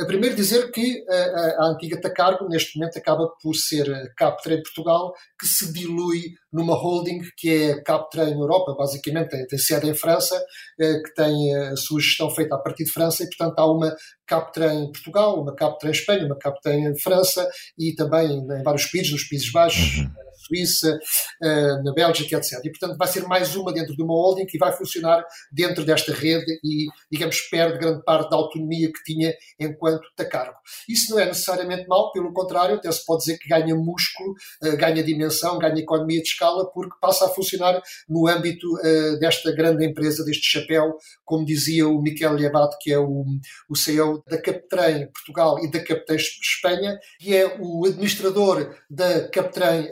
A 0.00 0.06
primeiro 0.06 0.34
dizer 0.34 0.70
que 0.70 1.04
a, 1.08 1.64
a 1.64 1.70
antiga 1.70 2.00
Tacargo, 2.00 2.48
neste 2.48 2.78
momento, 2.78 2.98
acaba 2.98 3.28
por 3.40 3.54
ser 3.54 3.92
a 3.92 4.14
Captrem 4.14 4.62
Portugal, 4.62 5.12
que 5.38 5.46
se 5.46 5.72
dilui 5.72 6.34
numa 6.52 6.74
holding 6.74 7.20
que 7.36 7.48
é 7.48 7.72
a 7.72 7.82
Captrem 7.82 8.32
Europa, 8.32 8.74
basicamente 8.76 9.30
tem, 9.30 9.46
tem 9.46 9.58
sede 9.58 9.88
em 9.88 9.94
França, 9.94 10.42
que 10.78 11.14
tem 11.14 11.54
a 11.54 11.76
sua 11.76 12.00
gestão 12.00 12.30
feita 12.30 12.54
a 12.54 12.58
partir 12.58 12.84
de 12.84 12.92
França, 12.92 13.22
e 13.22 13.26
portanto 13.26 13.58
há 13.58 13.70
uma 13.70 13.94
Captrem 14.26 14.90
Portugal, 14.92 15.40
uma 15.40 15.54
Captrem 15.54 15.92
Espanha, 15.92 16.26
uma 16.26 16.38
Captrem 16.38 16.98
França 16.98 17.48
e 17.78 17.94
também 17.94 18.32
em 18.32 18.62
vários 18.62 18.86
países, 18.86 19.12
nos 19.12 19.28
Países 19.28 19.52
Baixos, 19.52 19.98
uhum. 19.98 20.10
Suíça, 20.48 20.98
eh, 21.42 21.82
na 21.84 21.92
Bélgica, 21.92 22.36
etc. 22.36 22.58
E, 22.64 22.70
portanto, 22.70 22.96
vai 22.96 23.06
ser 23.06 23.22
mais 23.24 23.54
uma 23.54 23.72
dentro 23.72 23.94
de 23.94 24.02
uma 24.02 24.14
holding 24.14 24.46
que 24.46 24.58
vai 24.58 24.72
funcionar 24.72 25.24
dentro 25.52 25.84
desta 25.84 26.12
rede 26.12 26.58
e, 26.64 26.86
digamos, 27.12 27.40
perde 27.42 27.78
grande 27.78 28.02
parte 28.02 28.30
da 28.30 28.36
autonomia 28.36 28.90
que 28.90 29.04
tinha 29.04 29.34
enquanto 29.60 30.02
Tacargo. 30.16 30.56
Isso 30.88 31.12
não 31.12 31.20
é 31.20 31.26
necessariamente 31.26 31.86
mau, 31.86 32.10
pelo 32.12 32.32
contrário, 32.32 32.76
até 32.76 32.90
se 32.90 33.04
pode 33.04 33.24
dizer 33.24 33.38
que 33.38 33.48
ganha 33.48 33.74
músculo, 33.74 34.34
eh, 34.62 34.76
ganha 34.76 35.02
dimensão, 35.02 35.58
ganha 35.58 35.78
economia 35.78 36.22
de 36.22 36.28
escala, 36.28 36.66
porque 36.72 36.96
passa 37.00 37.26
a 37.26 37.28
funcionar 37.28 37.80
no 38.08 38.26
âmbito 38.26 38.66
eh, 38.82 39.16
desta 39.18 39.52
grande 39.52 39.84
empresa, 39.84 40.24
deste 40.24 40.46
chapéu, 40.46 40.96
como 41.24 41.44
dizia 41.44 41.86
o 41.86 42.00
Miquel 42.00 42.34
Liabat, 42.34 42.76
que 42.80 42.92
é 42.92 42.98
o, 42.98 43.24
o 43.68 43.76
CEO 43.76 44.22
da 44.26 44.38
Captrem 44.38 45.08
Portugal 45.12 45.58
e 45.62 45.70
da 45.70 45.80
Captrem 45.80 46.16
Espanha, 46.16 46.98
que 47.18 47.36
é 47.36 47.56
o 47.60 47.84
administrador 47.86 48.74
da 48.88 49.28
Captrem 49.28 49.90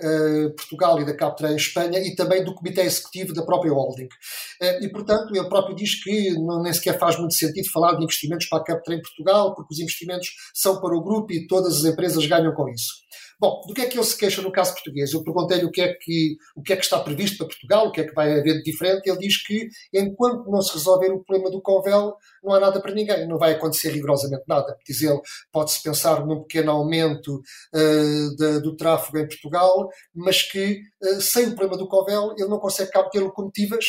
Portugal 0.51 1.01
e 1.01 1.05
da 1.05 1.15
Captrem 1.15 1.57
Espanha 1.57 1.99
e 2.01 2.15
também 2.15 2.45
do 2.45 2.55
Comitê 2.55 2.83
Executivo 2.83 3.33
da 3.33 3.45
própria 3.45 3.73
holding. 3.73 4.09
Eh, 4.61 4.85
e, 4.85 4.89
portanto, 4.89 5.35
ele 5.35 5.49
próprio 5.49 5.77
diz 5.77 6.03
que 6.03 6.33
não, 6.35 6.63
nem 6.63 6.73
sequer 6.73 6.99
faz 6.99 7.19
muito 7.19 7.35
sentido 7.35 7.71
falar 7.71 7.95
de 7.95 8.05
investimentos 8.05 8.47
para 8.47 8.59
a 8.59 8.65
Captrem 8.65 9.01
Portugal, 9.01 9.55
porque 9.55 9.75
os 9.75 9.81
investimentos 9.81 10.29
são 10.55 10.81
para 10.81 10.97
o 10.97 11.03
grupo 11.03 11.33
e 11.33 11.47
todas 11.47 11.79
as 11.79 11.85
empresas 11.85 12.25
ganham 12.27 12.55
com 12.55 12.69
isso. 12.69 13.06
Bom, 13.39 13.61
do 13.67 13.75
que 13.75 13.83
é 13.83 13.87
que 13.87 13.99
ele 13.99 14.07
se 14.07 14.17
queixa 14.17 14.41
no 14.41 14.51
caso 14.51 14.73
português? 14.73 15.13
Eu 15.13 15.23
perguntei-lhe 15.23 15.67
o 15.67 15.71
que, 15.71 15.83
é 15.83 15.93
que, 15.93 16.37
o 16.57 16.63
que 16.63 16.73
é 16.73 16.77
que 16.77 16.85
está 16.85 16.99
previsto 16.99 17.37
para 17.37 17.47
Portugal, 17.47 17.87
o 17.87 17.93
que 17.93 18.01
é 18.01 18.05
que 18.05 18.15
vai 18.15 18.33
haver 18.33 18.63
de 18.63 18.63
diferente. 18.63 19.09
Ele 19.09 19.19
diz 19.19 19.43
que 19.45 19.69
enquanto 19.93 20.51
não 20.51 20.63
se 20.63 20.73
resolver 20.73 21.11
o 21.11 21.23
problema 21.23 21.51
do 21.51 21.61
Convel, 21.61 22.15
não 22.43 22.55
há 22.55 22.61
nada 22.61 22.81
para 22.81 22.95
ninguém, 22.95 23.29
não 23.29 23.39
vai 23.39 23.53
acontecer 23.53 23.91
rigorosamente 23.91 24.45
nada. 24.49 24.75
Diz 24.87 25.03
ele, 25.03 25.21
pode-se 25.53 25.83
pensar 25.83 26.25
num 26.25 26.43
pequeno 26.45 26.71
aumento 26.71 27.43
uh, 27.75 28.37
de, 28.37 28.61
do 28.61 28.75
tráfego 28.75 29.19
em 29.19 29.29
Portugal, 29.29 29.87
mas 30.15 30.43
que 30.43 30.81
uh, 31.03 31.21
sem 31.21 31.49
o 31.49 31.55
problema 31.55 31.77
do 31.77 31.89
Convel 31.89 32.35
ele 32.39 32.49
não 32.49 32.59
consegue 32.59 32.91
cá 32.91 33.03
ter 33.05 33.21
locomotivas, 33.21 33.85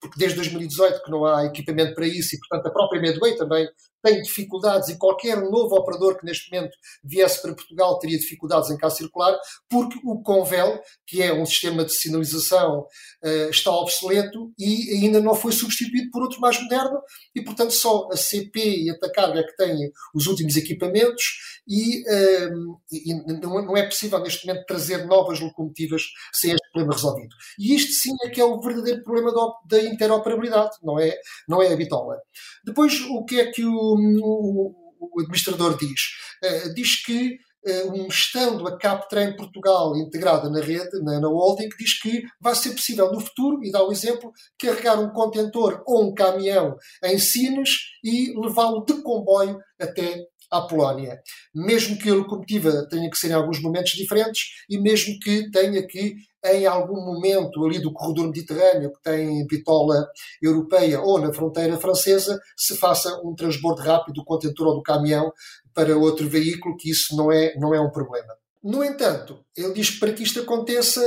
porque 0.00 0.18
desde 0.18 0.36
2018 0.36 1.02
que 1.02 1.10
não 1.10 1.24
há 1.24 1.44
equipamento 1.44 1.94
para 1.94 2.06
isso 2.06 2.36
e, 2.36 2.38
portanto, 2.38 2.68
a 2.68 2.72
própria 2.72 3.00
Medway 3.00 3.36
também 3.36 3.68
tem 4.02 4.20
dificuldades 4.20 4.88
e 4.88 4.98
qualquer 4.98 5.40
novo 5.40 5.74
operador 5.76 6.18
que 6.18 6.26
neste 6.26 6.50
momento 6.50 6.76
viesse 7.04 7.40
para 7.40 7.54
Portugal 7.54 7.98
teria 7.98 8.18
dificuldades 8.18 8.70
em 8.70 8.76
cá 8.76 8.90
circular, 8.90 9.38
porque 9.68 9.98
o 10.04 10.22
Convel, 10.22 10.80
que 11.06 11.22
é 11.22 11.32
um 11.32 11.46
sistema 11.46 11.84
de 11.84 11.92
sinalização, 11.92 12.80
uh, 13.24 13.50
está 13.50 13.70
obsoleto 13.70 14.52
e 14.58 15.04
ainda 15.04 15.20
não 15.20 15.34
foi 15.34 15.52
substituído 15.52 16.10
por 16.10 16.22
outro 16.22 16.40
mais 16.40 16.60
moderno 16.60 17.00
e, 17.34 17.42
portanto, 17.42 17.72
só 17.72 18.08
a 18.12 18.16
CP 18.16 18.84
e 18.84 18.90
a 18.90 18.98
Tacarga 18.98 19.40
é 19.40 19.44
que 19.44 19.56
têm 19.56 19.92
os 20.14 20.26
últimos 20.26 20.56
equipamentos 20.56 21.22
e, 21.66 22.00
uh, 22.00 22.80
e 22.90 23.14
não 23.40 23.76
é 23.76 23.84
possível 23.86 24.18
neste 24.20 24.46
momento 24.46 24.66
trazer 24.66 25.06
novas 25.06 25.40
locomotivas 25.40 26.02
sem 26.32 26.52
este 26.52 26.70
problema 26.72 26.94
resolvido. 26.94 27.34
E 27.58 27.74
isto 27.74 27.92
sim 27.92 28.14
é 28.24 28.28
que 28.28 28.40
é 28.40 28.44
o 28.44 28.60
verdadeiro 28.60 29.02
problema 29.02 29.32
da 29.66 29.80
interoperabilidade, 29.82 30.76
não 30.82 30.98
é, 30.98 31.16
não 31.48 31.62
é 31.62 31.72
a 31.72 31.76
bitola. 31.76 32.16
Depois, 32.64 33.00
o 33.10 33.24
que 33.24 33.40
é 33.40 33.50
que 33.50 33.64
o 33.64 33.91
o, 33.94 34.74
o 35.00 35.20
administrador 35.20 35.76
diz? 35.76 36.10
Uh, 36.44 36.74
diz 36.74 37.04
que 37.04 37.38
uh, 37.66 37.92
um 37.92 38.06
estando 38.06 38.66
a 38.66 38.78
Captrain 38.78 39.36
Portugal 39.36 39.96
integrada 39.96 40.50
na 40.50 40.60
rede, 40.60 41.00
na, 41.02 41.20
na 41.20 41.28
holding, 41.28 41.68
diz 41.78 42.00
que 42.00 42.22
vai 42.40 42.54
ser 42.54 42.70
possível 42.70 43.12
no 43.12 43.20
futuro, 43.20 43.62
e 43.64 43.70
dá 43.70 43.82
o 43.82 43.92
exemplo, 43.92 44.32
carregar 44.58 45.00
um 45.00 45.12
contentor 45.12 45.82
ou 45.86 46.04
um 46.04 46.14
caminhão 46.14 46.76
em 47.04 47.18
Sines 47.18 47.70
e 48.04 48.32
levá-lo 48.38 48.84
de 48.84 49.02
comboio 49.02 49.58
até 49.80 50.26
à 50.52 50.60
Polónia. 50.60 51.18
Mesmo 51.54 51.98
que 51.98 52.10
a 52.10 52.14
locomotiva 52.14 52.86
tenha 52.88 53.10
que 53.10 53.16
ser 53.16 53.30
em 53.30 53.34
alguns 53.34 53.60
momentos 53.60 53.92
diferentes 53.92 54.42
e 54.68 54.78
mesmo 54.78 55.18
que 55.18 55.50
tenha 55.50 55.84
que 55.86 56.14
em 56.44 56.66
algum 56.66 57.00
momento 57.00 57.64
ali 57.64 57.78
do 57.78 57.92
corredor 57.92 58.26
mediterrâneo, 58.26 58.92
que 58.92 59.02
tem 59.02 59.46
bitola 59.46 60.08
europeia, 60.42 61.00
ou 61.00 61.20
na 61.20 61.32
fronteira 61.32 61.78
francesa, 61.78 62.40
se 62.56 62.76
faça 62.76 63.20
um 63.24 63.34
transbordo 63.34 63.80
rápido 63.80 64.14
do 64.14 64.24
contentor 64.24 64.66
ou 64.66 64.74
do 64.74 64.82
caminhão 64.82 65.32
para 65.72 65.96
outro 65.96 66.28
veículo, 66.28 66.76
que 66.76 66.90
isso 66.90 67.16
não 67.16 67.30
é, 67.30 67.54
não 67.56 67.72
é 67.72 67.80
um 67.80 67.90
problema. 67.90 68.34
No 68.62 68.84
entanto, 68.84 69.40
ele 69.56 69.72
diz 69.72 69.90
que 69.90 70.00
para 70.00 70.12
que 70.12 70.22
isto 70.22 70.40
aconteça, 70.40 71.00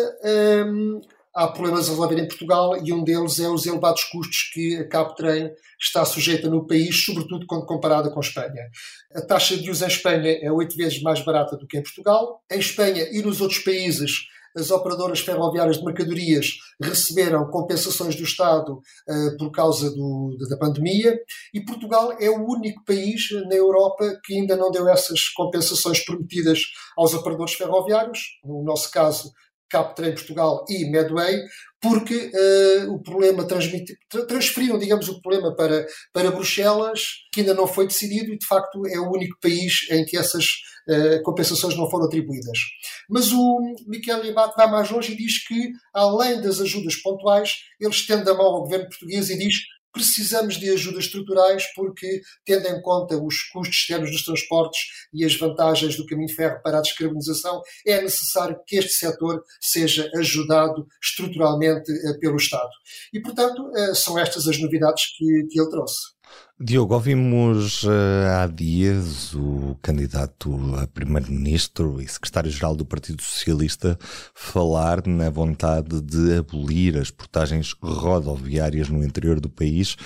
hum, 0.68 1.02
há 1.36 1.48
problemas 1.48 1.88
a 1.88 1.92
resolver 1.92 2.18
em 2.18 2.28
Portugal 2.28 2.78
e 2.82 2.94
um 2.94 3.04
deles 3.04 3.40
é 3.40 3.50
os 3.50 3.66
elevados 3.66 4.06
custos 4.06 4.50
que 4.54 4.78
a 4.78 4.88
Captrem 4.88 5.52
está 5.80 6.06
sujeita 6.06 6.50
no 6.50 6.66
país, 6.66 7.04
sobretudo 7.04 7.46
quando 7.46 7.66
comparada 7.66 8.10
com 8.10 8.20
a 8.20 8.24
Espanha. 8.24 8.70
A 9.14 9.22
taxa 9.22 9.58
de 9.58 9.70
uso 9.70 9.84
em 9.84 9.88
Espanha 9.88 10.40
é 10.42 10.50
oito 10.52 10.76
vezes 10.78 11.02
mais 11.02 11.24
barata 11.24 11.58
do 11.58 11.68
que 11.68 11.78
em 11.78 11.84
Portugal. 11.84 12.42
Em 12.50 12.60
Espanha 12.60 13.08
e 13.12 13.22
nos 13.22 13.42
outros 13.42 13.60
países, 13.60 14.12
as 14.56 14.72
operadoras 14.72 15.20
ferroviárias 15.20 15.78
de 15.78 15.84
mercadorias 15.84 16.54
receberam 16.82 17.50
compensações 17.50 18.16
do 18.16 18.24
Estado 18.24 18.74
uh, 18.74 19.38
por 19.38 19.52
causa 19.52 19.92
do, 19.92 20.38
da 20.50 20.56
pandemia 20.58 21.20
e 21.54 21.64
Portugal 21.66 22.16
é 22.20 22.30
o 22.30 22.48
único 22.48 22.84
país 22.86 23.28
na 23.50 23.56
Europa 23.56 24.18
que 24.24 24.36
ainda 24.36 24.56
não 24.56 24.72
deu 24.72 24.88
essas 24.88 25.28
compensações 25.36 26.04
prometidas 26.06 26.62
aos 26.98 27.14
operadores 27.14 27.54
ferroviários. 27.54 28.20
No 28.46 28.64
nosso 28.64 28.90
caso, 28.90 29.34
Captrem 29.70 30.14
Portugal 30.14 30.64
e 30.70 30.90
Medway, 30.90 31.42
porque 31.82 32.16
uh, 32.16 32.94
o 32.94 33.02
problema 33.02 33.48
transferiram, 34.28 34.78
digamos, 34.78 35.08
o 35.08 35.22
problema 35.22 35.56
para, 35.56 35.86
para 36.14 36.32
Bruxelas, 36.32 37.02
que 37.32 37.42
ainda 37.42 37.54
não 37.54 37.68
foi 37.68 37.88
decidido 37.88 38.34
e, 38.34 38.38
de 38.38 38.46
facto, 38.46 38.86
é 38.88 39.00
o 39.00 39.12
único 39.12 39.38
país 39.40 39.88
em 39.92 40.06
que 40.06 40.18
essas 40.18 40.46
uh, 40.90 41.22
compensações 41.24 41.76
não 41.76 41.90
foram 41.90 42.06
atribuídas. 42.06 42.58
Mas 43.10 43.32
o 43.32 43.60
Miquel 43.88 44.22
Libat 44.22 44.56
vai 44.56 44.70
mais 44.70 44.90
longe 44.90 45.14
e 45.14 45.18
diz 45.18 45.46
que, 45.48 45.72
além 45.94 46.42
das 46.42 46.60
ajudas 46.60 46.96
pontuais, 46.96 47.52
ele 47.80 47.92
estende 47.92 48.30
a 48.30 48.34
mão 48.34 48.48
ao 48.48 48.64
governo 48.64 48.90
português 48.90 49.30
e 49.30 49.38
diz 49.38 49.56
precisamos 49.96 50.58
de 50.58 50.70
ajudas 50.70 51.06
estruturais 51.06 51.64
porque, 51.74 52.22
tendo 52.44 52.68
em 52.68 52.82
conta 52.82 53.18
os 53.18 53.44
custos 53.44 53.78
externos 53.78 54.12
dos 54.12 54.26
transportes 54.26 54.82
e 55.14 55.24
as 55.24 55.36
vantagens 55.38 55.96
do 55.96 56.06
caminho 56.06 56.36
ferro 56.36 56.62
para 56.62 56.80
a 56.80 56.82
descarbonização, 56.82 57.62
é 57.88 58.02
necessário 58.02 58.60
que 58.68 58.76
este 58.76 58.92
setor 58.92 59.42
seja 59.62 60.12
ajudado 60.16 60.86
estruturalmente 61.02 61.90
eh, 61.92 62.18
pelo 62.20 62.36
Estado. 62.36 62.70
E, 63.14 63.22
portanto, 63.22 63.72
eh, 63.74 63.96
são 63.96 64.20
estas 64.20 64.48
as 64.48 64.60
novidades 64.60 65.06
que, 65.18 65.48
que 65.50 65.60
ele 65.60 65.70
trouxe. 65.70 66.15
Diogo, 66.58 66.94
ouvimos 66.94 67.84
uh, 67.84 67.90
há 68.38 68.48
dias 68.48 69.34
o 69.34 69.78
candidato 69.82 70.56
a 70.78 70.88
primeiro-ministro 70.88 72.02
e 72.02 72.08
secretário-geral 72.08 72.78
do 72.78 72.86
Partido 72.86 73.22
Socialista 73.22 73.98
falar 74.34 75.06
na 75.06 75.30
vontade 75.30 76.00
de 76.00 76.38
abolir 76.38 76.98
as 76.98 77.12
portagens 77.12 77.76
rodoviárias 77.82 78.88
no 78.88 79.04
interior 79.04 79.42
do 79.42 79.50
país 79.50 79.98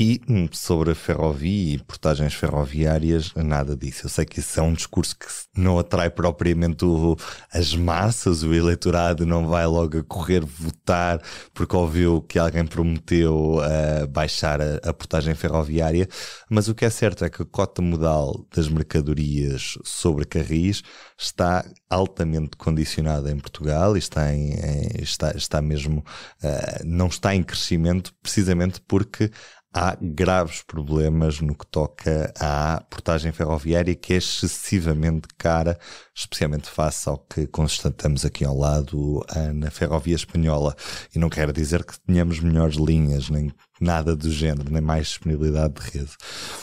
e 0.00 0.18
hum, 0.26 0.48
sobre 0.50 0.92
a 0.92 0.94
ferrovia 0.94 1.74
e 1.74 1.78
portagens 1.78 2.32
ferroviárias, 2.32 3.34
nada 3.34 3.76
disso. 3.76 4.06
Eu 4.06 4.08
sei 4.08 4.24
que 4.24 4.40
isso 4.40 4.58
é 4.58 4.62
um 4.62 4.72
discurso 4.72 5.14
que 5.14 5.26
não 5.54 5.78
atrai 5.78 6.08
propriamente 6.08 6.86
o, 6.86 7.18
as 7.52 7.74
massas, 7.74 8.42
o 8.42 8.54
eleitorado 8.54 9.26
não 9.26 9.46
vai 9.46 9.66
logo 9.66 9.98
a 9.98 10.02
correr 10.02 10.42
votar 10.42 11.20
porque 11.52 11.76
ouviu 11.76 12.22
que 12.22 12.38
alguém 12.38 12.64
prometeu 12.64 13.58
uh, 13.58 14.06
baixar 14.08 14.58
a, 14.62 14.76
a 14.82 14.94
portagem 14.94 15.34
ferroviária, 15.34 16.08
mas 16.48 16.66
o 16.66 16.74
que 16.74 16.86
é 16.86 16.90
certo 16.90 17.22
é 17.26 17.28
que 17.28 17.42
a 17.42 17.44
cota 17.44 17.82
modal 17.82 18.46
das 18.56 18.68
mercadorias 18.70 19.76
sobre 19.84 20.24
carris 20.24 20.82
está 21.18 21.62
altamente 21.90 22.56
condicionada 22.56 23.30
em 23.30 23.38
Portugal 23.38 23.96
e 23.96 23.98
está, 23.98 24.32
em, 24.32 24.54
está, 24.98 25.32
está 25.36 25.60
mesmo, 25.60 25.98
uh, 26.42 26.84
não 26.86 27.08
está 27.08 27.34
em 27.34 27.42
crescimento 27.42 28.14
precisamente 28.22 28.80
porque 28.88 29.30
há 29.72 29.96
graves 30.00 30.62
problemas 30.62 31.40
no 31.40 31.54
que 31.54 31.66
toca 31.66 32.32
à 32.38 32.82
portagem 32.90 33.30
ferroviária, 33.32 33.94
que 33.94 34.14
é 34.14 34.16
excessivamente 34.16 35.28
cara, 35.38 35.78
especialmente 36.14 36.68
face 36.68 37.08
ao 37.08 37.18
que 37.18 37.46
constatamos 37.46 38.24
aqui 38.24 38.44
ao 38.44 38.56
lado 38.56 39.24
na 39.54 39.70
ferrovia 39.70 40.16
espanhola. 40.16 40.74
E 41.14 41.18
não 41.18 41.28
quero 41.28 41.52
dizer 41.52 41.84
que 41.84 41.98
tenhamos 42.00 42.40
melhores 42.40 42.76
linhas, 42.76 43.30
nem 43.30 43.52
nada 43.80 44.14
do 44.14 44.30
género, 44.30 44.70
nem 44.70 44.82
mais 44.82 45.08
disponibilidade 45.08 45.74
de 45.74 45.98
rede. 45.98 46.12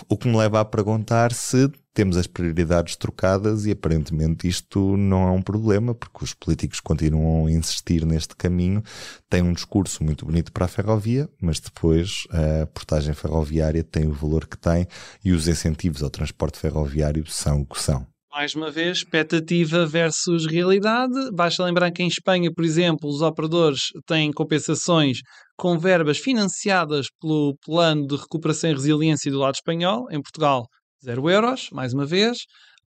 O 0.08 0.16
que 0.16 0.28
me 0.28 0.38
leva 0.38 0.60
a 0.60 0.66
perguntar 0.66 1.34
se 1.34 1.70
temos 1.94 2.16
as 2.16 2.28
prioridades 2.28 2.96
trocadas 2.96 3.66
e 3.66 3.72
aparentemente 3.72 4.48
isto 4.48 4.96
não 4.96 5.28
é 5.28 5.32
um 5.32 5.42
problema, 5.42 5.96
porque 5.96 6.24
os 6.24 6.32
políticos 6.32 6.80
continuam 6.80 7.48
a 7.48 7.52
insistir 7.52 8.06
neste 8.06 8.36
caminho, 8.36 8.84
têm 9.28 9.42
um 9.42 9.52
discurso 9.52 10.04
muito 10.04 10.24
bonito 10.24 10.52
para 10.52 10.66
a 10.66 10.68
ferrovia, 10.68 11.28
mas 11.42 11.60
depois 11.60 12.28
a 12.30 12.68
portagem 12.68 13.16
ferroviária 13.16 13.84
tem 13.84 14.06
o 14.06 14.14
valor 14.14 14.46
que 14.46 14.58
tem 14.58 14.86
e 15.26 15.32
os 15.32 15.48
incentivos 15.48 16.04
ao 16.04 16.12
transporte 16.12 16.60
ferroviário 16.60 17.26
são 17.26 17.62
o 17.62 17.66
que 17.66 17.82
são 17.82 18.06
mais 18.38 18.54
uma 18.54 18.70
vez, 18.70 19.00
expectativa 19.00 19.88
versus 19.88 20.46
realidade. 20.46 21.32
Basta 21.34 21.64
lembrar 21.64 21.90
que 21.90 22.04
em 22.04 22.08
Espanha, 22.08 22.52
por 22.54 22.64
exemplo, 22.64 23.10
os 23.10 23.24
operadores 23.24 23.86
têm 24.06 24.32
compensações 24.32 25.22
com 25.58 25.78
verbas 25.80 26.20
financiadas 26.20 27.08
pelo 27.20 27.58
Plano 27.66 28.06
de 28.06 28.16
Recuperação 28.16 28.70
e 28.70 28.74
Resiliência 28.74 29.32
do 29.32 29.40
lado 29.40 29.56
espanhol. 29.56 30.08
Em 30.12 30.22
Portugal, 30.22 30.68
0 31.04 31.30
euros, 31.30 31.70
mais 31.72 31.94
uma 31.94 32.06
vez. 32.06 32.38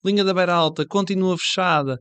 Linha 0.05 0.25
da 0.25 0.33
Beira 0.33 0.55
Alta 0.55 0.87
continua 0.87 1.37
fechada. 1.37 1.99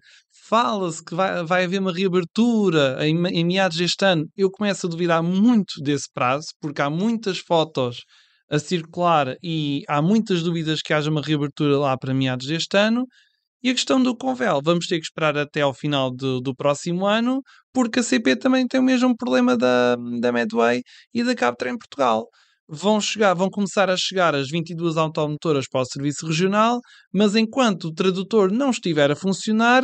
Fala-se 0.47 1.03
que 1.03 1.15
vai, 1.15 1.43
vai 1.43 1.65
haver 1.65 1.79
uma 1.79 1.91
reabertura 1.91 2.97
em, 3.05 3.15
em 3.27 3.43
meados 3.43 3.77
deste 3.77 4.05
ano. 4.05 4.25
Eu 4.37 4.49
começo 4.49 4.87
a 4.87 4.89
duvidar 4.89 5.23
muito 5.23 5.81
desse 5.81 6.07
prazo, 6.13 6.47
porque 6.61 6.81
há 6.81 6.89
muitas 6.89 7.39
fotos 7.39 8.03
a 8.49 8.57
circular 8.59 9.35
e 9.43 9.83
há 9.87 10.01
muitas 10.01 10.43
dúvidas 10.43 10.81
que 10.81 10.93
haja 10.93 11.09
uma 11.09 11.21
reabertura 11.21 11.77
lá 11.77 11.97
para 11.97 12.13
meados 12.13 12.47
deste 12.47 12.77
ano. 12.77 13.05
E 13.61 13.69
a 13.69 13.73
questão 13.73 14.01
do 14.01 14.15
Convel, 14.15 14.61
vamos 14.63 14.87
ter 14.87 14.99
que 14.99 15.05
esperar 15.05 15.37
até 15.37 15.61
ao 15.61 15.73
final 15.73 16.09
do, 16.09 16.39
do 16.39 16.55
próximo 16.55 17.05
ano, 17.05 17.41
porque 17.79 18.01
a 18.01 18.03
CP 18.03 18.35
também 18.35 18.67
tem 18.67 18.77
o 18.77 18.83
mesmo 18.83 19.15
problema 19.15 19.55
da, 19.55 19.95
da 20.19 20.33
Medway 20.33 20.81
e 21.13 21.23
da 21.23 21.33
Captra 21.33 21.69
em 21.69 21.77
Portugal 21.77 22.27
vão 22.67 22.99
chegar, 22.99 23.33
vão 23.33 23.49
começar 23.49 23.89
a 23.89 23.95
chegar 23.95 24.35
as 24.35 24.49
22 24.49 24.97
automotoras 24.97 25.65
para 25.65 25.79
o 25.79 25.85
serviço 25.85 26.27
regional, 26.27 26.81
mas 27.13 27.37
enquanto 27.37 27.85
o 27.85 27.93
tradutor 27.93 28.51
não 28.51 28.69
estiver 28.69 29.09
a 29.09 29.15
funcionar, 29.15 29.83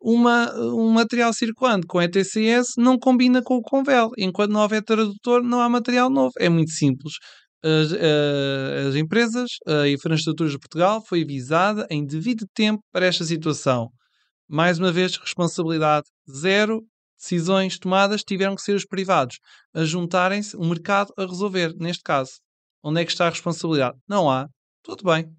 uma, 0.00 0.52
um 0.52 0.90
material 0.90 1.32
circulante 1.32 1.86
com 1.86 2.02
ETCS 2.02 2.72
não 2.76 2.98
combina 2.98 3.40
com 3.40 3.54
o 3.54 3.62
Convel. 3.62 4.10
Enquanto 4.18 4.50
não 4.50 4.62
houver 4.62 4.82
tradutor, 4.82 5.40
não 5.42 5.60
há 5.60 5.68
material 5.68 6.10
novo. 6.10 6.32
É 6.40 6.48
muito 6.48 6.72
simples. 6.72 7.14
As, 7.62 7.92
eh, 7.92 8.86
as 8.88 8.96
empresas, 8.96 9.48
a 9.66 9.88
Infraestruturas 9.88 10.52
de 10.52 10.58
Portugal 10.58 11.02
foi 11.06 11.22
avisada 11.22 11.86
em 11.88 12.04
devido 12.04 12.46
tempo 12.52 12.82
para 12.92 13.06
esta 13.06 13.24
situação. 13.24 13.88
Mais 14.48 14.78
uma 14.78 14.90
vez, 14.90 15.16
responsabilidade 15.16 16.06
zero 16.30 16.82
decisões 17.18 17.78
tomadas 17.78 18.22
tiveram 18.22 18.54
que 18.54 18.62
ser 18.62 18.74
os 18.74 18.84
privados 18.84 19.38
a 19.74 19.84
juntarem-se, 19.84 20.56
o 20.56 20.64
mercado 20.64 21.12
a 21.16 21.26
resolver, 21.26 21.74
neste 21.76 22.02
caso. 22.02 22.32
Onde 22.82 23.00
é 23.00 23.04
que 23.04 23.10
está 23.10 23.26
a 23.26 23.30
responsabilidade? 23.30 23.98
Não 24.08 24.30
há. 24.30 24.48
Tudo 24.82 25.04
bem. 25.04 25.30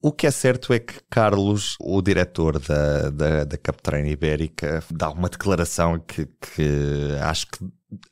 O 0.00 0.12
que 0.12 0.26
é 0.26 0.30
certo 0.30 0.72
é 0.72 0.78
que 0.78 1.00
Carlos, 1.10 1.74
o 1.80 2.00
diretor 2.00 2.60
da, 2.60 3.10
da, 3.10 3.44
da 3.44 3.58
Captrain 3.58 4.06
Ibérica, 4.06 4.82
dá 4.90 5.10
uma 5.10 5.28
declaração 5.28 5.98
que, 5.98 6.26
que 6.26 7.16
acho 7.20 7.46
que 7.48 7.58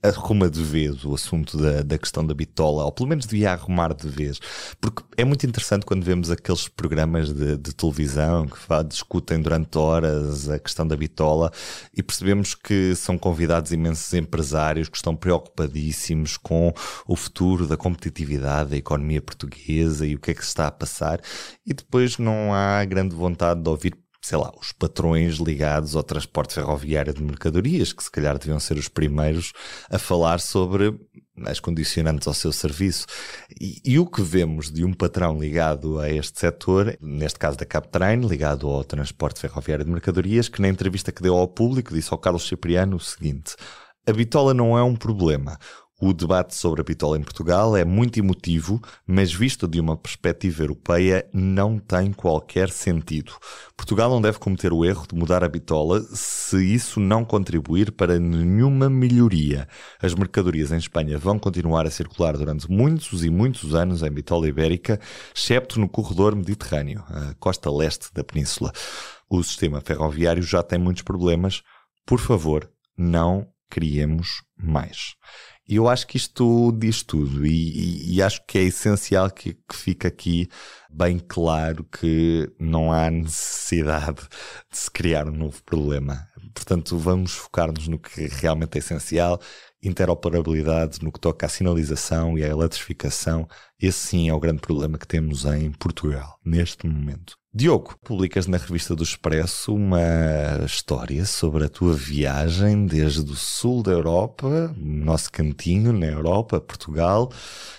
arruma 0.03 0.49
de 0.49 0.63
vez 0.63 1.05
o 1.05 1.15
assunto 1.15 1.59
da, 1.59 1.83
da 1.83 1.99
questão 1.99 2.25
da 2.27 2.33
bitola, 2.33 2.85
ou 2.85 2.93
pelo 2.93 3.09
menos 3.09 3.27
devia 3.27 3.53
arrumar 3.53 3.93
de 3.93 4.09
vez, 4.09 4.41
porque 4.81 5.03
é 5.17 5.25
muito 5.25 5.45
interessante 5.47 5.85
quando 5.85 6.03
vemos 6.03 6.31
aqueles 6.31 6.67
programas 6.67 7.33
de, 7.33 7.59
de 7.59 7.75
televisão 7.75 8.47
que 8.47 8.59
discutem 8.89 9.41
durante 9.41 9.77
horas 9.77 10.49
a 10.49 10.59
questão 10.59 10.87
da 10.87 10.97
bitola 10.97 11.53
e 11.95 12.03
percebemos 12.03 12.55
que 12.55 12.95
são 12.95 13.19
convidados 13.19 13.71
imensos 13.71 14.15
empresários 14.15 14.89
que 14.89 14.97
estão 14.97 15.15
preocupadíssimos 15.15 16.39
com 16.39 16.73
o 17.07 17.15
futuro 17.15 17.67
da 17.67 17.77
competitividade 17.77 18.71
da 18.71 18.77
economia 18.77 19.21
portuguesa 19.21 20.07
e 20.07 20.15
o 20.15 20.19
que 20.19 20.31
é 20.31 20.35
que 20.35 20.43
se 20.43 20.49
está 20.49 20.69
a 20.69 20.73
passar, 20.73 21.21
e 21.67 21.75
depois 21.75 22.17
não 22.17 22.55
há 22.55 22.83
grande 22.85 23.15
vontade 23.15 23.61
de 23.61 23.69
ouvir 23.69 23.95
sei 24.27 24.39
lá, 24.39 24.53
os 24.61 24.73
patrões 24.73 25.37
ligados 25.37 25.95
ao 25.95 26.03
transporte 26.03 26.55
ferroviário 26.55 27.15
de 27.15 27.23
mercadorias, 27.23 27.93
que 27.93 28.03
se 28.03 28.11
calhar 28.11 28.37
deviam 28.37 28.59
ser 28.59 28.77
os 28.77 28.89
primeiros 28.89 29.53
a 29.89 30.01
falar 30.01 30.41
sobre 30.41 30.99
as 31.45 31.61
condicionantes 31.61 32.27
ao 32.27 32.35
seu 32.35 32.51
serviço. 32.51 33.07
E, 33.61 33.81
e, 33.85 34.01
o 34.01 34.07
que 34.07 34.23
vemos 34.23 34.69
de 34.69 34.85
um 34.85 34.93
patrão 34.93 35.39
ligado 35.39 36.01
a 36.01 36.11
este 36.11 36.41
setor, 36.41 36.99
neste 37.01 37.39
caso 37.39 37.57
da 37.57 37.65
Captrain, 37.65 38.21
ligado 38.23 38.67
ao 38.67 38.83
transporte 38.83 39.39
ferroviário 39.39 39.85
de 39.85 39.93
mercadorias, 39.93 40.49
que 40.49 40.61
na 40.61 40.69
entrevista 40.69 41.13
que 41.13 41.23
deu 41.23 41.37
ao 41.37 41.47
público 41.47 41.95
disse 41.95 42.13
ao 42.13 42.19
Carlos 42.19 42.49
Cipriano 42.49 42.97
o 42.97 43.01
seguinte: 43.01 43.55
a 44.09 44.13
bitola 44.13 44.53
não 44.53 44.77
é 44.77 44.83
um 44.83 44.97
problema. 44.97 45.57
O 45.99 46.13
debate 46.13 46.55
sobre 46.55 46.83
a 46.83 46.85
bitola 46.85 47.17
em 47.17 47.23
Portugal 47.23 47.75
é 47.75 47.83
muito 47.83 48.19
emotivo, 48.19 48.83
mas 49.07 49.33
visto 49.33 49.67
de 49.67 49.81
uma 49.81 49.97
perspectiva 49.97 50.63
europeia, 50.63 51.27
não 51.33 51.79
tem 51.79 52.13
qualquer 52.13 52.69
sentido. 52.69 53.33
Portugal 53.75 54.11
não 54.11 54.21
deve 54.21 54.39
cometer 54.39 54.75
o 54.75 54.85
erro 54.85 55.07
de 55.11 55.19
mudar 55.19 55.43
a 55.43 55.49
bitola 55.49 56.03
se 56.13 56.63
isso 56.63 57.01
não 57.01 57.25
contribuir 57.25 57.93
para 57.93 58.19
nenhuma 58.19 58.91
melhoria. 58.91 59.67
As 59.99 60.13
mercadorias 60.15 60.71
em 60.71 60.77
Espanha 60.77 61.17
vão 61.17 61.39
continuar 61.39 61.87
a 61.87 61.91
circular 61.91 62.37
durante 62.37 62.71
muitos 62.71 63.25
e 63.25 63.31
muitos 63.31 63.75
anos 63.75 64.03
em 64.03 64.11
bitola 64.11 64.47
ibérica, 64.47 65.01
excepto 65.35 65.81
no 65.81 65.89
corredor 65.89 66.37
mediterrâneo, 66.37 67.03
a 67.09 67.33
costa 67.41 67.71
leste 67.71 68.13
da 68.13 68.23
península. 68.23 68.71
O 69.31 69.43
sistema 69.43 69.81
ferroviário 69.81 70.43
já 70.43 70.63
tem 70.63 70.79
muitos 70.79 71.03
problemas. 71.03 71.63
Por 72.05 72.21
favor, 72.21 72.71
não 72.99 73.49
criemos 73.71 74.43
mais. 74.57 75.15
E 75.69 75.77
eu 75.77 75.89
acho 75.89 76.07
que 76.07 76.17
isto 76.17 76.73
diz 76.73 77.03
tudo 77.03 77.45
e, 77.45 77.51
e, 77.51 78.15
e 78.15 78.23
acho 78.23 78.45
que 78.47 78.59
é 78.59 78.63
essencial 78.63 79.31
que, 79.31 79.55
que 79.55 79.75
fique 79.75 80.07
aqui 80.07 80.49
bem 80.89 81.19
claro 81.19 81.85
que 81.85 82.49
não 82.59 82.93
há 82.93 83.11
necessidade 83.11 84.23
de 84.71 84.79
se 84.79 84.91
criar 84.91 85.29
um 85.29 85.37
novo 85.37 85.63
problema. 85.65 86.27
Portanto, 86.55 86.97
vamos 86.97 87.33
focar-nos 87.33 87.89
no 87.89 87.99
que 87.99 88.29
realmente 88.29 88.77
é 88.77 88.79
essencial, 88.79 89.41
interoperabilidade 89.83 91.03
no 91.03 91.13
que 91.13 91.21
toca 91.21 91.47
à 91.47 91.49
sinalização 91.49 92.39
e 92.39 92.45
à 92.45 92.49
eletrificação. 92.49 93.47
Esse 93.79 93.99
sim 93.99 94.29
é 94.29 94.35
o 94.35 94.41
grande 94.41 94.61
problema 94.61 94.97
que 94.97 95.07
temos 95.07 95.45
em 95.45 95.71
Portugal, 95.73 96.39
neste 96.45 96.87
momento. 96.87 97.37
Diogo, 97.59 97.97
publicas 98.05 98.47
na 98.47 98.59
revista 98.59 98.95
do 98.95 99.03
Expresso 99.03 99.75
uma 99.75 100.63
história 100.67 101.25
sobre 101.25 101.65
a 101.65 101.71
tua 101.71 101.95
viagem 101.95 102.85
desde 102.85 103.33
o 103.33 103.35
sul 103.35 103.83
da 103.83 103.93
Europa, 103.93 104.75
nosso 104.77 105.33
cantinho 105.33 105.91
na 105.91 106.05
Europa, 106.05 106.61
Portugal, 106.61 107.33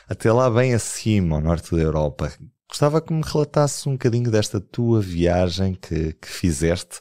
até 0.10 0.32
lá 0.32 0.50
bem 0.50 0.74
acima, 0.74 1.36
ao 1.36 1.42
norte 1.44 1.76
da 1.76 1.82
Europa. 1.84 2.34
Gostava 2.68 3.00
que 3.00 3.14
me 3.14 3.22
relatasses 3.24 3.86
um 3.86 3.92
bocadinho 3.92 4.32
desta 4.32 4.60
tua 4.60 5.00
viagem 5.00 5.76
que, 5.76 6.14
que 6.14 6.28
fizeste 6.28 6.98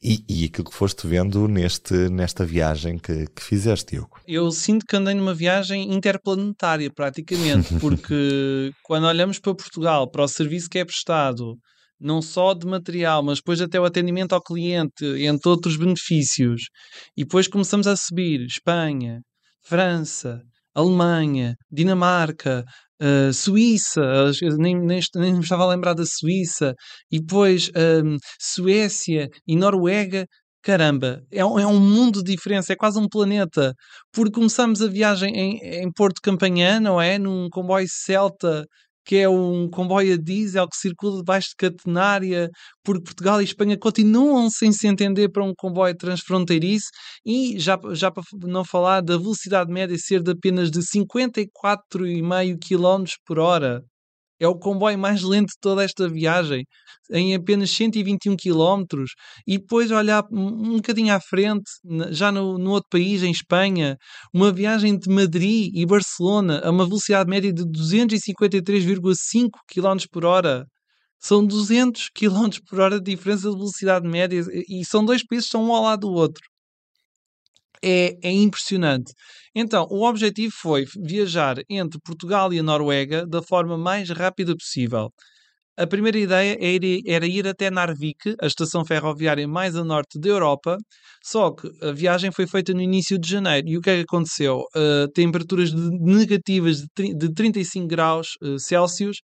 e, 0.00 0.24
e 0.28 0.44
aquilo 0.44 0.70
que 0.70 0.76
foste 0.76 1.08
vendo 1.08 1.48
neste, 1.48 1.94
nesta 2.10 2.46
viagem 2.46 2.96
que, 2.96 3.26
que 3.26 3.42
fizeste, 3.42 3.96
Diogo. 3.96 4.20
Eu 4.24 4.52
sinto 4.52 4.86
que 4.86 4.94
andei 4.94 5.14
numa 5.14 5.34
viagem 5.34 5.92
interplanetária, 5.92 6.92
praticamente, 6.94 7.74
porque 7.82 8.72
quando 8.84 9.08
olhamos 9.08 9.40
para 9.40 9.52
Portugal, 9.52 10.08
para 10.08 10.22
o 10.22 10.28
serviço 10.28 10.70
que 10.70 10.78
é 10.78 10.84
prestado, 10.84 11.58
não 12.04 12.20
só 12.20 12.52
de 12.52 12.66
material, 12.66 13.22
mas 13.22 13.38
depois 13.38 13.60
até 13.60 13.80
o 13.80 13.84
atendimento 13.84 14.34
ao 14.34 14.42
cliente, 14.42 15.04
entre 15.24 15.48
outros 15.48 15.76
benefícios. 15.76 16.64
E 17.16 17.24
depois 17.24 17.48
começamos 17.48 17.86
a 17.86 17.96
subir 17.96 18.44
Espanha, 18.44 19.20
França, 19.66 20.42
Alemanha, 20.74 21.54
Dinamarca, 21.72 22.62
uh, 23.00 23.32
Suíça, 23.32 24.02
nem, 24.58 24.76
nem, 24.78 25.00
nem 25.16 25.34
me 25.34 25.40
estava 25.40 25.64
a 25.64 25.68
lembrar 25.68 25.94
da 25.94 26.04
Suíça, 26.04 26.74
e 27.10 27.18
depois 27.20 27.68
uh, 27.68 28.18
Suécia 28.38 29.28
e 29.46 29.56
Noruega. 29.56 30.26
Caramba, 30.62 31.20
é 31.30 31.44
um, 31.44 31.58
é 31.58 31.66
um 31.66 31.78
mundo 31.78 32.22
de 32.22 32.32
diferença, 32.32 32.72
é 32.72 32.76
quase 32.76 32.98
um 32.98 33.08
planeta. 33.08 33.74
Porque 34.12 34.32
começamos 34.32 34.80
a 34.82 34.88
viagem 34.88 35.30
em, 35.34 35.58
em 35.82 35.92
Porto 35.92 36.20
Campanhã, 36.22 36.80
não 36.80 37.00
é? 37.00 37.18
Num 37.18 37.48
comboio 37.50 37.86
Celta 37.88 38.64
que 39.04 39.16
é 39.16 39.28
um 39.28 39.68
comboio 39.68 40.14
a 40.14 40.16
diesel 40.16 40.68
que 40.68 40.76
circula 40.76 41.18
debaixo 41.18 41.50
de 41.50 41.56
catenária, 41.56 42.50
porque 42.82 43.04
Portugal 43.04 43.40
e 43.40 43.44
Espanha 43.44 43.78
continuam 43.78 44.50
sem 44.50 44.72
se 44.72 44.86
entender 44.86 45.28
para 45.30 45.44
um 45.44 45.54
comboio 45.56 45.96
transfronteiriço, 45.96 46.88
e 47.24 47.58
já, 47.58 47.78
já 47.92 48.10
para 48.10 48.22
não 48.42 48.64
falar 48.64 49.00
da 49.02 49.16
velocidade 49.16 49.72
média 49.72 49.96
ser 49.98 50.22
de 50.22 50.32
apenas 50.32 50.70
de 50.70 50.80
54,5 50.80 52.58
km 52.60 53.04
por 53.26 53.38
hora. 53.38 53.82
É 54.40 54.48
o 54.48 54.58
comboio 54.58 54.98
mais 54.98 55.22
lento 55.22 55.48
de 55.48 55.58
toda 55.60 55.84
esta 55.84 56.08
viagem, 56.08 56.64
em 57.10 57.34
apenas 57.34 57.70
121 57.70 58.36
km. 58.36 59.04
E 59.46 59.58
depois 59.58 59.90
olhar 59.90 60.24
um 60.32 60.76
bocadinho 60.76 61.14
à 61.14 61.20
frente, 61.20 61.70
já 62.10 62.32
no, 62.32 62.58
no 62.58 62.70
outro 62.72 62.88
país, 62.90 63.22
em 63.22 63.30
Espanha, 63.30 63.96
uma 64.32 64.52
viagem 64.52 64.98
de 64.98 65.08
Madrid 65.08 65.70
e 65.74 65.86
Barcelona 65.86 66.60
a 66.64 66.70
uma 66.70 66.84
velocidade 66.86 67.30
média 67.30 67.52
de 67.52 67.62
253,5 67.64 69.50
km 69.68 70.06
por 70.10 70.24
hora. 70.24 70.66
São 71.20 71.46
200 71.46 72.10
km 72.14 72.50
por 72.68 72.80
hora 72.80 73.00
de 73.00 73.12
diferença 73.12 73.48
de 73.50 73.56
velocidade 73.56 74.06
média 74.08 74.42
e 74.68 74.84
são 74.84 75.04
dois 75.04 75.24
países 75.26 75.46
que 75.46 75.56
estão 75.56 75.64
um 75.64 75.72
ao 75.72 75.84
lado 75.84 76.00
do 76.00 76.12
outro. 76.12 76.42
É, 77.84 78.16
é 78.22 78.32
impressionante. 78.32 79.12
Então, 79.54 79.86
o 79.90 80.04
objetivo 80.08 80.52
foi 80.56 80.84
viajar 81.04 81.56
entre 81.68 82.00
Portugal 82.04 82.52
e 82.52 82.58
a 82.58 82.62
Noruega 82.62 83.26
da 83.26 83.42
forma 83.42 83.76
mais 83.76 84.10
rápida 84.10 84.56
possível. 84.56 85.10
A 85.76 85.88
primeira 85.88 86.16
ideia 86.16 86.56
era 87.04 87.26
ir 87.26 87.48
até 87.48 87.68
Narvik, 87.68 88.36
a 88.40 88.46
estação 88.46 88.84
ferroviária 88.84 89.46
mais 89.48 89.74
a 89.74 89.82
norte 89.82 90.20
da 90.20 90.28
Europa, 90.28 90.76
só 91.20 91.50
que 91.50 91.68
a 91.82 91.90
viagem 91.90 92.30
foi 92.30 92.46
feita 92.46 92.72
no 92.72 92.80
início 92.80 93.18
de 93.18 93.28
janeiro. 93.28 93.66
E 93.68 93.76
o 93.76 93.80
que 93.80 93.90
é 93.90 93.96
que 93.96 94.02
aconteceu? 94.02 94.60
Uh, 94.76 95.08
temperaturas 95.12 95.72
negativas 95.72 96.84
de, 96.96 97.34
35 97.34 97.88
graus 97.88 98.28
uh, 98.40 98.56
Celsius 98.56 99.16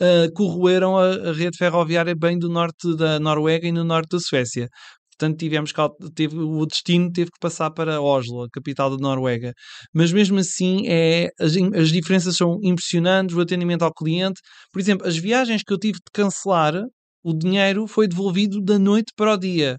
uh, 0.00 0.32
corroeram 0.34 0.96
a, 0.96 1.10
a, 1.10 1.32
rede 1.34 1.58
ferroviária 1.58 2.14
bem 2.14 2.38
do 2.38 2.48
norte 2.48 2.96
da 2.96 3.20
Noruega 3.20 3.68
e 3.68 3.72
no 3.72 3.84
norte 3.84 4.08
da 4.12 4.20
Suécia. 4.20 4.68
Portanto, 5.20 5.38
tivemos 5.38 5.70
que, 5.70 5.80
teve, 6.14 6.38
o 6.38 6.64
destino 6.64 7.12
teve 7.12 7.30
que 7.30 7.38
passar 7.38 7.70
para 7.70 8.00
Oslo, 8.00 8.44
a 8.44 8.48
capital 8.50 8.88
da 8.90 8.96
Noruega. 8.96 9.52
Mas 9.92 10.10
mesmo 10.12 10.38
assim, 10.38 10.88
é, 10.88 11.28
as, 11.38 11.52
as 11.74 11.90
diferenças 11.90 12.36
são 12.36 12.58
impressionantes, 12.62 13.36
o 13.36 13.40
atendimento 13.42 13.82
ao 13.82 13.92
cliente. 13.92 14.40
Por 14.72 14.80
exemplo, 14.80 15.06
as 15.06 15.18
viagens 15.18 15.62
que 15.62 15.72
eu 15.74 15.78
tive 15.78 15.98
de 15.98 16.10
cancelar, 16.10 16.74
o 17.22 17.34
dinheiro 17.34 17.86
foi 17.86 18.08
devolvido 18.08 18.62
da 18.62 18.78
noite 18.78 19.12
para 19.14 19.34
o 19.34 19.36
dia. 19.36 19.76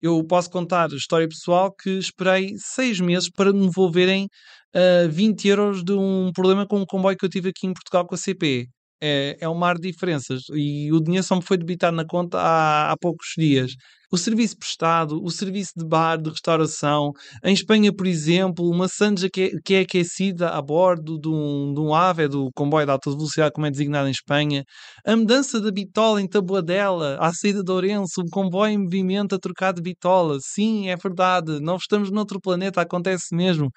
Eu 0.00 0.24
posso 0.24 0.48
contar 0.48 0.92
a 0.92 0.96
história 0.96 1.26
pessoal 1.26 1.74
que 1.74 1.90
esperei 1.98 2.50
seis 2.58 3.00
meses 3.00 3.28
para 3.28 3.52
me 3.52 3.66
devolverem 3.66 4.28
uh, 4.76 5.10
20 5.10 5.48
euros 5.48 5.82
de 5.82 5.92
um 5.92 6.30
problema 6.32 6.66
com 6.68 6.78
um 6.80 6.86
comboio 6.86 7.16
que 7.16 7.24
eu 7.24 7.30
tive 7.30 7.48
aqui 7.48 7.66
em 7.66 7.72
Portugal 7.72 8.06
com 8.06 8.14
a 8.14 8.18
CP. 8.18 8.68
É, 9.06 9.36
é 9.40 9.48
um 9.48 9.54
mar 9.54 9.74
de 9.76 9.90
diferenças 9.90 10.44
e 10.54 10.90
o 10.90 10.98
dinheiro 10.98 11.26
só 11.26 11.36
me 11.36 11.42
foi 11.42 11.58
debitado 11.58 11.94
na 11.94 12.06
conta 12.06 12.38
há, 12.38 12.92
há 12.92 12.96
poucos 12.96 13.34
dias 13.36 13.72
o 14.14 14.16
serviço 14.16 14.56
prestado, 14.56 15.20
o 15.22 15.30
serviço 15.30 15.72
de 15.76 15.84
bar, 15.84 16.16
de 16.16 16.30
restauração. 16.30 17.12
Em 17.42 17.52
Espanha, 17.52 17.92
por 17.92 18.06
exemplo, 18.06 18.70
uma 18.70 18.86
sanja 18.86 19.28
que 19.28 19.42
é, 19.42 19.50
que 19.64 19.74
é 19.74 19.80
aquecida 19.80 20.50
a 20.50 20.62
bordo 20.62 21.18
de 21.18 21.28
um, 21.28 21.74
de 21.74 21.80
um 21.80 21.92
AVE, 21.92 22.28
do 22.28 22.50
comboio 22.54 22.86
de 22.86 22.92
alta 22.92 23.10
velocidade, 23.10 23.52
como 23.52 23.66
é 23.66 23.70
designado 23.70 24.06
em 24.08 24.12
Espanha. 24.12 24.64
A 25.04 25.16
mudança 25.16 25.60
da 25.60 25.70
bitola 25.72 26.22
em 26.22 26.28
Taboadela, 26.28 27.18
à 27.20 27.32
saída 27.32 27.62
de 27.64 27.72
Ourense, 27.72 28.20
um 28.20 28.28
comboio 28.30 28.72
em 28.72 28.78
movimento 28.78 29.34
a 29.34 29.38
trocar 29.38 29.72
de 29.72 29.82
bitola. 29.82 30.38
Sim, 30.40 30.88
é 30.88 30.96
verdade, 30.96 31.58
não 31.60 31.76
estamos 31.76 32.10
noutro 32.10 32.40
planeta, 32.40 32.80
acontece 32.80 33.34
mesmo. 33.34 33.70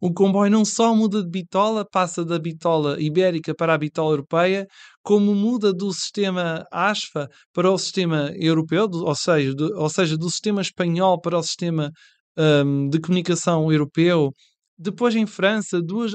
O 0.00 0.12
comboio 0.12 0.50
não 0.50 0.64
só 0.64 0.94
muda 0.94 1.22
de 1.22 1.30
bitola, 1.30 1.86
passa 1.90 2.24
da 2.24 2.38
bitola 2.38 3.00
ibérica 3.00 3.54
para 3.54 3.74
a 3.74 3.78
bitola 3.78 4.12
europeia, 4.12 4.66
como 5.02 5.34
muda 5.34 5.72
do 5.72 5.92
sistema 5.92 6.64
ASFA 6.72 7.28
para 7.52 7.70
o 7.70 7.78
sistema 7.78 8.32
europeu, 8.36 8.88
ou 8.90 9.14
seja, 9.14 9.54
do, 9.54 9.70
ou 9.78 9.88
seja, 9.88 10.16
do 10.16 10.30
sistema 10.30 10.60
espanhol 10.60 11.20
para 11.20 11.38
o 11.38 11.42
sistema 11.42 11.90
um, 12.36 12.88
de 12.88 13.00
comunicação 13.00 13.70
europeu. 13.70 14.32
Depois, 14.76 15.14
em 15.14 15.26
França, 15.26 15.80
duas, 15.80 16.12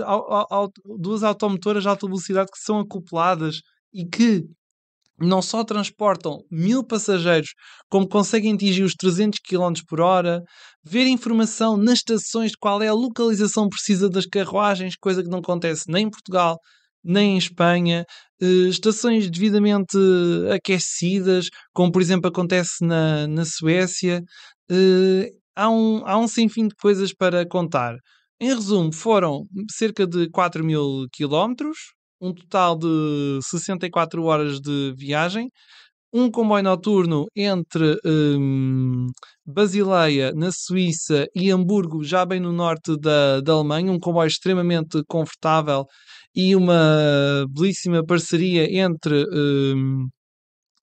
duas 0.99 1.23
automotoras 1.23 1.83
de 1.83 1.89
alta 1.89 2.05
velocidade 2.05 2.51
que 2.51 2.59
são 2.59 2.79
acopladas 2.79 3.61
e 3.93 4.05
que 4.05 4.43
não 5.21 5.41
só 5.41 5.63
transportam 5.63 6.39
mil 6.51 6.83
passageiros, 6.83 7.49
como 7.89 8.07
conseguem 8.07 8.53
atingir 8.53 8.83
os 8.83 8.93
300 8.93 9.39
km 9.39 9.73
por 9.87 10.01
hora, 10.01 10.41
ver 10.83 11.07
informação 11.07 11.77
nas 11.77 11.99
estações 11.99 12.51
de 12.51 12.57
qual 12.57 12.81
é 12.81 12.87
a 12.87 12.93
localização 12.93 13.69
precisa 13.69 14.09
das 14.09 14.25
carruagens, 14.25 14.95
coisa 14.99 15.23
que 15.23 15.29
não 15.29 15.39
acontece 15.39 15.85
nem 15.87 16.07
em 16.07 16.09
Portugal, 16.09 16.57
nem 17.03 17.35
em 17.35 17.37
Espanha, 17.37 18.05
uh, 18.41 18.67
estações 18.67 19.29
devidamente 19.29 19.97
aquecidas, 20.53 21.47
como 21.73 21.91
por 21.91 22.01
exemplo 22.01 22.29
acontece 22.29 22.85
na, 22.85 23.27
na 23.27 23.45
Suécia. 23.45 24.21
Uh, 24.71 25.25
há, 25.55 25.69
um, 25.69 26.05
há 26.05 26.17
um 26.17 26.27
sem 26.27 26.49
fim 26.49 26.67
de 26.67 26.75
coisas 26.75 27.13
para 27.13 27.47
contar. 27.47 27.95
Em 28.39 28.53
resumo, 28.53 28.93
foram 28.93 29.45
cerca 29.71 30.07
de 30.07 30.29
4 30.29 30.63
mil 30.63 31.07
quilómetros, 31.11 31.77
um 32.21 32.33
total 32.33 32.77
de 32.77 33.39
64 33.41 34.23
horas 34.23 34.59
de 34.59 34.93
viagem, 34.97 35.49
um 36.13 36.29
comboio 36.29 36.63
noturno 36.63 37.27
entre 37.35 37.99
um, 38.05 39.07
Basileia, 39.45 40.31
na 40.33 40.51
Suíça, 40.51 41.27
e 41.35 41.51
Hamburgo, 41.51 42.03
já 42.03 42.25
bem 42.25 42.39
no 42.39 42.51
norte 42.51 42.97
da, 42.99 43.41
da 43.41 43.53
Alemanha, 43.53 43.91
um 43.91 43.99
comboio 43.99 44.27
extremamente 44.27 45.03
confortável 45.07 45.85
e 46.35 46.55
uma 46.55 47.45
belíssima 47.49 48.03
parceria 48.05 48.65
entre 48.79 49.25
um, 49.31 50.07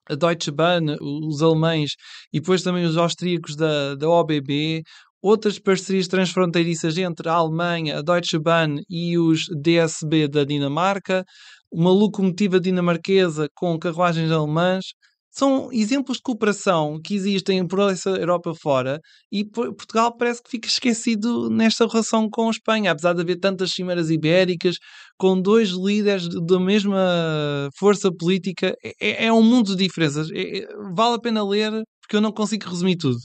a 0.09 0.15
Deutsche 0.15 0.51
Bahn, 0.51 0.95
os 1.01 1.41
alemães 1.41 1.91
e 2.31 2.39
depois 2.39 2.63
também 2.63 2.85
os 2.85 2.97
austríacos 2.97 3.55
da, 3.55 3.95
da 3.95 4.09
OBB, 4.09 4.83
outras 5.21 5.59
parcerias 5.59 6.07
transfronteiriças 6.07 6.97
entre 6.97 7.29
a 7.29 7.33
Alemanha, 7.33 7.99
a 7.99 8.01
Deutsche 8.01 8.39
Bahn 8.39 8.77
e 8.89 9.17
os 9.17 9.45
DSB 9.61 10.27
da 10.27 10.43
Dinamarca, 10.43 11.23
uma 11.71 11.91
locomotiva 11.91 12.59
dinamarquesa 12.59 13.47
com 13.55 13.77
carruagens 13.77 14.31
alemãs. 14.31 14.85
São 15.29 15.71
exemplos 15.71 16.17
de 16.17 16.23
cooperação 16.23 16.99
que 17.03 17.13
existem 17.13 17.67
por 17.67 17.91
essa 17.91 18.09
Europa 18.09 18.55
fora 18.55 18.99
e 19.31 19.45
Portugal 19.45 20.15
parece 20.17 20.41
que 20.41 20.49
fica 20.49 20.67
esquecido 20.67 21.47
nesta 21.47 21.85
relação 21.85 22.27
com 22.27 22.47
a 22.47 22.51
Espanha, 22.51 22.91
apesar 22.91 23.13
de 23.13 23.21
haver 23.21 23.39
tantas 23.39 23.71
cimeiras 23.71 24.09
ibéricas, 24.09 24.77
com 25.15 25.39
dois 25.39 25.69
líderes 25.69 26.27
da 26.27 26.59
mesma 26.59 27.69
força 27.77 28.09
política. 28.11 28.73
É, 28.83 28.93
é, 28.99 29.25
é 29.25 29.33
um 29.33 29.43
mundo 29.43 29.75
de 29.75 29.83
diferenças. 29.83 30.29
É, 30.31 30.59
é, 30.59 30.67
vale 30.95 31.15
a 31.15 31.19
pena 31.19 31.47
ler 31.47 31.83
porque 32.01 32.15
eu 32.15 32.21
não 32.21 32.31
consigo 32.31 32.67
resumir 32.67 32.95
tudo. 32.97 33.17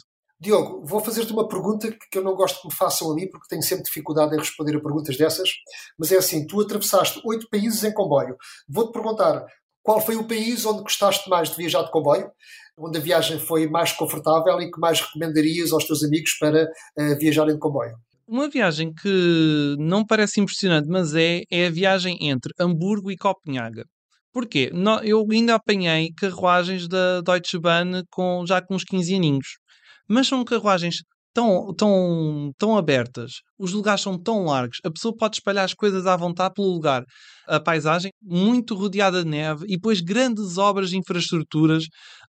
Diogo, 0.42 0.84
vou 0.84 0.98
fazer-te 0.98 1.32
uma 1.32 1.46
pergunta 1.46 1.88
que 2.10 2.18
eu 2.18 2.24
não 2.24 2.34
gosto 2.34 2.60
que 2.60 2.66
me 2.66 2.74
façam 2.74 3.12
a 3.12 3.14
mim, 3.14 3.28
porque 3.28 3.46
tenho 3.48 3.62
sempre 3.62 3.84
dificuldade 3.84 4.34
em 4.34 4.38
responder 4.40 4.74
a 4.76 4.80
perguntas 4.80 5.16
dessas, 5.16 5.48
mas 5.96 6.10
é 6.10 6.16
assim: 6.16 6.44
tu 6.44 6.60
atravessaste 6.60 7.20
oito 7.24 7.48
países 7.48 7.84
em 7.84 7.94
comboio. 7.94 8.36
Vou-te 8.68 8.92
perguntar 8.92 9.46
qual 9.84 10.00
foi 10.00 10.16
o 10.16 10.26
país 10.26 10.66
onde 10.66 10.82
gostaste 10.82 11.30
mais 11.30 11.50
de 11.50 11.56
viajar 11.56 11.84
de 11.84 11.92
comboio, 11.92 12.28
onde 12.76 12.98
a 12.98 13.00
viagem 13.00 13.38
foi 13.38 13.68
mais 13.68 13.92
confortável 13.92 14.60
e 14.60 14.68
que 14.68 14.80
mais 14.80 15.00
recomendarias 15.00 15.72
aos 15.72 15.86
teus 15.86 16.02
amigos 16.02 16.32
para 16.40 16.64
uh, 16.64 17.18
viajarem 17.20 17.54
de 17.54 17.60
comboio? 17.60 17.94
Uma 18.26 18.48
viagem 18.48 18.92
que 18.92 19.76
não 19.78 20.04
parece 20.04 20.40
impressionante, 20.40 20.88
mas 20.88 21.14
é, 21.14 21.42
é 21.52 21.68
a 21.68 21.70
viagem 21.70 22.18
entre 22.20 22.52
Hamburgo 22.58 23.12
e 23.12 23.16
Copenhaga. 23.16 23.84
Porquê? 24.32 24.72
Eu 25.04 25.24
ainda 25.30 25.54
apanhei 25.54 26.10
carruagens 26.16 26.88
da 26.88 27.20
Deutsche 27.20 27.60
Bahn 27.60 28.02
com, 28.10 28.44
já 28.44 28.60
com 28.60 28.74
uns 28.74 28.82
15 28.82 29.14
aninhos 29.14 29.61
mas 30.08 30.26
são 30.26 30.44
carruagens 30.44 30.96
tão, 31.32 31.74
tão, 31.74 32.52
tão 32.58 32.76
abertas, 32.76 33.40
os 33.58 33.72
lugares 33.72 34.02
são 34.02 34.18
tão 34.18 34.44
largos, 34.44 34.78
a 34.84 34.90
pessoa 34.90 35.16
pode 35.16 35.36
espalhar 35.36 35.64
as 35.64 35.74
coisas 35.74 36.06
à 36.06 36.16
vontade 36.16 36.54
pelo 36.54 36.68
lugar. 36.68 37.04
A 37.48 37.58
paisagem 37.60 38.12
muito 38.20 38.74
rodeada 38.74 39.22
de 39.24 39.30
neve 39.30 39.64
e 39.66 39.76
depois 39.76 40.00
grandes 40.00 40.58
obras 40.58 40.90
de 40.90 40.98
infraestruturas. 40.98 41.84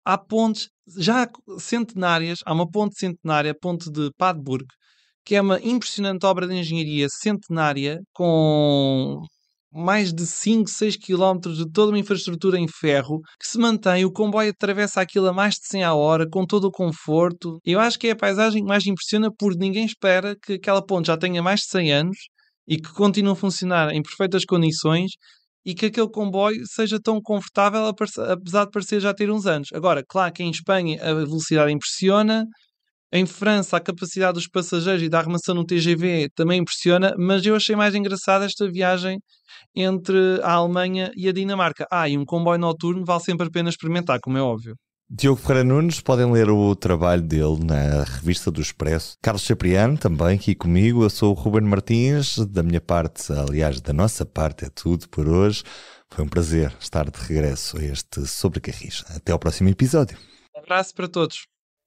Há 0.05 0.17
pontes 0.17 0.69
já 0.97 1.27
centenárias, 1.59 2.39
há 2.45 2.53
uma 2.53 2.69
ponte 2.69 2.97
centenária, 2.97 3.51
a 3.51 3.55
ponte 3.59 3.89
de 3.91 4.09
Padburg, 4.17 4.65
que 5.25 5.35
é 5.35 5.41
uma 5.41 5.59
impressionante 5.61 6.25
obra 6.25 6.47
de 6.47 6.55
engenharia 6.55 7.07
centenária 7.09 7.99
com 8.13 9.21
mais 9.73 10.13
de 10.13 10.25
5, 10.25 10.69
6 10.69 10.97
km 10.97 11.51
de 11.53 11.69
toda 11.69 11.91
uma 11.91 11.99
infraestrutura 11.99 12.59
em 12.59 12.67
ferro 12.67 13.19
que 13.39 13.47
se 13.47 13.57
mantém, 13.57 14.05
o 14.05 14.11
comboio 14.11 14.51
atravessa 14.51 15.01
aquilo 15.01 15.27
a 15.27 15.33
mais 15.33 15.55
de 15.55 15.67
100 15.67 15.83
a 15.83 15.93
hora, 15.93 16.27
com 16.29 16.45
todo 16.45 16.65
o 16.65 16.71
conforto. 16.71 17.59
Eu 17.65 17.79
acho 17.79 17.97
que 17.97 18.07
é 18.07 18.11
a 18.11 18.15
paisagem 18.15 18.61
que 18.61 18.67
mais 18.67 18.85
impressiona 18.85 19.31
porque 19.37 19.57
ninguém 19.57 19.85
espera 19.85 20.35
que 20.41 20.53
aquela 20.53 20.85
ponte 20.85 21.07
já 21.07 21.17
tenha 21.17 21.41
mais 21.41 21.61
de 21.61 21.67
100 21.67 21.93
anos 21.93 22.17
e 22.67 22.77
que 22.77 22.93
continue 22.93 23.31
a 23.31 23.35
funcionar 23.35 23.93
em 23.93 24.01
perfeitas 24.01 24.45
condições 24.45 25.11
e 25.65 25.73
que 25.73 25.85
aquele 25.87 26.09
comboio 26.09 26.61
seja 26.67 26.99
tão 26.99 27.21
confortável 27.21 27.85
apesar 27.87 28.65
de 28.65 28.71
parecer 28.71 28.99
já 28.99 29.13
ter 29.13 29.31
uns 29.31 29.45
anos. 29.45 29.69
Agora, 29.73 30.03
claro 30.07 30.33
que 30.33 30.43
em 30.43 30.51
Espanha 30.51 31.01
a 31.01 31.13
velocidade 31.13 31.71
impressiona, 31.71 32.45
em 33.15 33.27
França, 33.27 33.77
a 33.77 33.79
capacidade 33.79 34.33
dos 34.33 34.47
passageiros 34.47 35.03
e 35.03 35.07
da 35.07 35.19
armação 35.19 35.53
no 35.53 35.63
TGV 35.63 36.29
também 36.33 36.61
impressiona, 36.61 37.13
mas 37.15 37.45
eu 37.45 37.55
achei 37.55 37.75
mais 37.75 37.93
engraçada 37.93 38.43
esta 38.43 38.67
viagem 38.67 39.19
entre 39.75 40.41
a 40.41 40.53
Alemanha 40.53 41.11
e 41.15 41.29
a 41.29 41.31
Dinamarca. 41.31 41.85
Ah, 41.91 42.09
e 42.09 42.17
um 42.17 42.25
comboio 42.25 42.57
noturno 42.57 43.05
vale 43.05 43.21
sempre 43.21 43.45
a 43.45 43.51
pena 43.51 43.69
experimentar, 43.69 44.19
como 44.19 44.35
é 44.35 44.41
óbvio. 44.41 44.75
Diogo 45.07 45.39
Ferreira 45.39 45.63
Nunes, 45.63 46.01
podem 46.01 46.31
ler 46.31 46.49
o 46.49 46.75
trabalho 46.75 47.21
dele 47.21 47.63
na 47.63 48.03
revista 48.03 48.49
do 48.49 48.59
Expresso. 48.59 49.15
Carlos 49.21 49.43
Cipriano, 49.43 49.95
também 49.95 50.35
aqui 50.35 50.55
comigo. 50.55 51.03
Eu 51.03 51.09
sou 51.11 51.29
o 51.29 51.33
Ruben 51.35 51.69
Martins. 51.69 52.39
Da 52.47 52.63
minha 52.63 52.81
parte, 52.81 53.31
aliás, 53.31 53.79
da 53.79 53.93
nossa 53.93 54.25
parte, 54.25 54.65
é 54.65 54.69
tudo 54.69 55.07
por 55.07 55.29
hoje. 55.29 55.61
Foi 56.09 56.25
um 56.25 56.27
prazer 56.27 56.73
estar 56.79 57.11
de 57.11 57.19
regresso 57.19 57.77
a 57.77 57.83
este 57.83 58.25
Sobre 58.25 58.59
Carris. 58.59 59.03
Até 59.15 59.31
ao 59.31 59.37
próximo 59.37 59.69
episódio. 59.69 60.17
Um 60.55 60.61
abraço 60.61 60.95
para 60.95 61.07
todos. 61.07 61.52